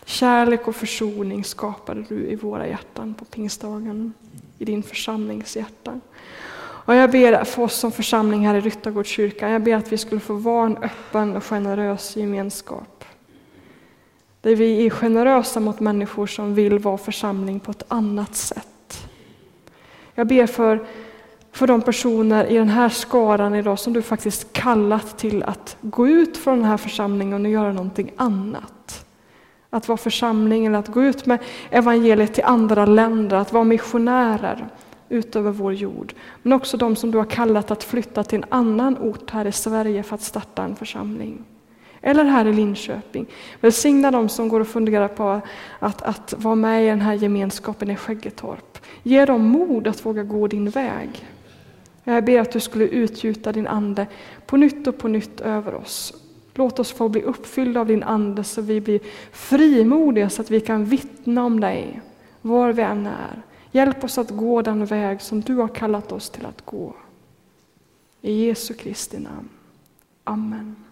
Kärlek 0.05 0.67
och 0.67 0.75
försoning 0.75 1.43
skapade 1.43 2.01
du 2.09 2.15
i 2.15 2.35
våra 2.35 2.67
hjärtan 2.67 3.13
på 3.13 3.25
pingstdagen, 3.25 4.13
i 4.57 4.65
din 4.65 4.83
församlings 4.83 5.55
hjärtan. 5.55 6.01
Och 6.57 6.95
jag 6.95 7.11
ber 7.11 7.43
för 7.43 7.63
oss 7.63 7.75
som 7.75 7.91
församling 7.91 8.47
här 8.47 8.55
i 8.55 8.61
Ryttargårdskyrkan, 8.61 9.51
jag 9.51 9.63
ber 9.63 9.75
att 9.75 9.91
vi 9.91 9.97
skulle 9.97 10.21
få 10.21 10.33
vara 10.33 10.65
en 10.65 10.77
öppen 10.77 11.35
och 11.35 11.43
generös 11.43 12.15
gemenskap. 12.15 12.94
Där 14.45 14.55
vi 14.55 14.85
är 14.85 14.89
generösa 14.89 15.59
mot 15.59 15.79
människor 15.79 16.27
som 16.27 16.55
vill 16.55 16.79
vara 16.79 16.97
församling 16.97 17.59
på 17.59 17.71
ett 17.71 17.83
annat 17.87 18.35
sätt. 18.35 19.07
Jag 20.15 20.27
ber 20.27 20.47
för, 20.47 20.85
för 21.51 21.67
de 21.67 21.81
personer 21.81 22.45
i 22.45 22.57
den 22.57 22.69
här 22.69 22.89
skaran 22.89 23.55
idag 23.55 23.79
som 23.79 23.93
du 23.93 24.01
faktiskt 24.01 24.53
kallat 24.53 25.17
till 25.17 25.43
att 25.43 25.77
gå 25.81 26.07
ut 26.07 26.37
från 26.37 26.57
den 26.57 26.67
här 26.67 26.77
församlingen 26.77 27.45
och 27.45 27.51
göra 27.51 27.73
någonting 27.73 28.11
annat. 28.15 29.05
Att 29.69 29.87
vara 29.87 29.97
församling 29.97 30.65
eller 30.65 30.79
att 30.79 30.87
gå 30.87 31.03
ut 31.03 31.25
med 31.25 31.39
evangeliet 31.69 32.33
till 32.33 32.43
andra 32.43 32.85
länder, 32.85 33.37
att 33.37 33.53
vara 33.53 33.63
missionärer 33.63 34.67
utöver 35.09 35.51
vår 35.51 35.73
jord. 35.73 36.13
Men 36.41 36.53
också 36.53 36.77
de 36.77 36.95
som 36.95 37.11
du 37.11 37.17
har 37.17 37.25
kallat 37.25 37.71
att 37.71 37.83
flytta 37.83 38.23
till 38.23 38.39
en 38.39 38.49
annan 38.49 38.97
ort 38.97 39.31
här 39.31 39.45
i 39.45 39.51
Sverige 39.51 40.03
för 40.03 40.15
att 40.15 40.21
starta 40.21 40.63
en 40.63 40.75
församling 40.75 41.43
eller 42.05 42.23
här 42.23 42.45
i 42.45 42.53
Linköping. 42.53 43.25
Välsigna 43.61 44.11
dem 44.11 44.29
som 44.29 44.49
går 44.49 44.59
och 44.59 44.67
funderar 44.67 45.07
på 45.07 45.41
att, 45.79 46.01
att 46.01 46.33
vara 46.37 46.55
med 46.55 46.83
i 46.83 46.87
den 46.87 47.01
här 47.01 47.13
gemenskapen 47.13 47.91
i 47.91 47.95
Skäggetorp. 47.95 48.77
Ge 49.03 49.25
dem 49.25 49.47
mod 49.47 49.87
att 49.87 50.05
våga 50.05 50.23
gå 50.23 50.47
din 50.47 50.69
väg. 50.69 51.27
Jag 52.03 52.25
ber 52.25 52.39
att 52.39 52.51
du 52.51 52.59
skulle 52.59 52.87
utgjuta 52.87 53.51
din 53.51 53.67
ande 53.67 54.07
på 54.45 54.57
nytt 54.57 54.87
och 54.87 54.97
på 54.97 55.07
nytt 55.07 55.41
över 55.41 55.75
oss. 55.75 56.13
Låt 56.53 56.79
oss 56.79 56.91
få 56.91 57.09
bli 57.09 57.21
uppfyllda 57.21 57.79
av 57.79 57.87
din 57.87 58.03
ande 58.03 58.43
så 58.43 58.61
vi 58.61 58.81
blir 58.81 58.99
frimodiga 59.31 60.29
så 60.29 60.41
att 60.41 60.51
vi 60.51 60.59
kan 60.59 60.85
vittna 60.85 61.45
om 61.45 61.59
dig 61.59 62.01
var 62.41 62.73
vi 62.73 62.81
än 62.81 63.07
är. 63.07 63.41
Hjälp 63.71 64.03
oss 64.03 64.17
att 64.17 64.29
gå 64.29 64.61
den 64.61 64.85
väg 64.85 65.21
som 65.21 65.41
du 65.41 65.55
har 65.55 65.67
kallat 65.67 66.11
oss 66.11 66.29
till 66.29 66.45
att 66.45 66.65
gå. 66.65 66.93
I 68.21 68.45
Jesu 68.45 68.73
Kristi 68.73 69.19
namn. 69.19 69.49
Amen. 70.23 70.84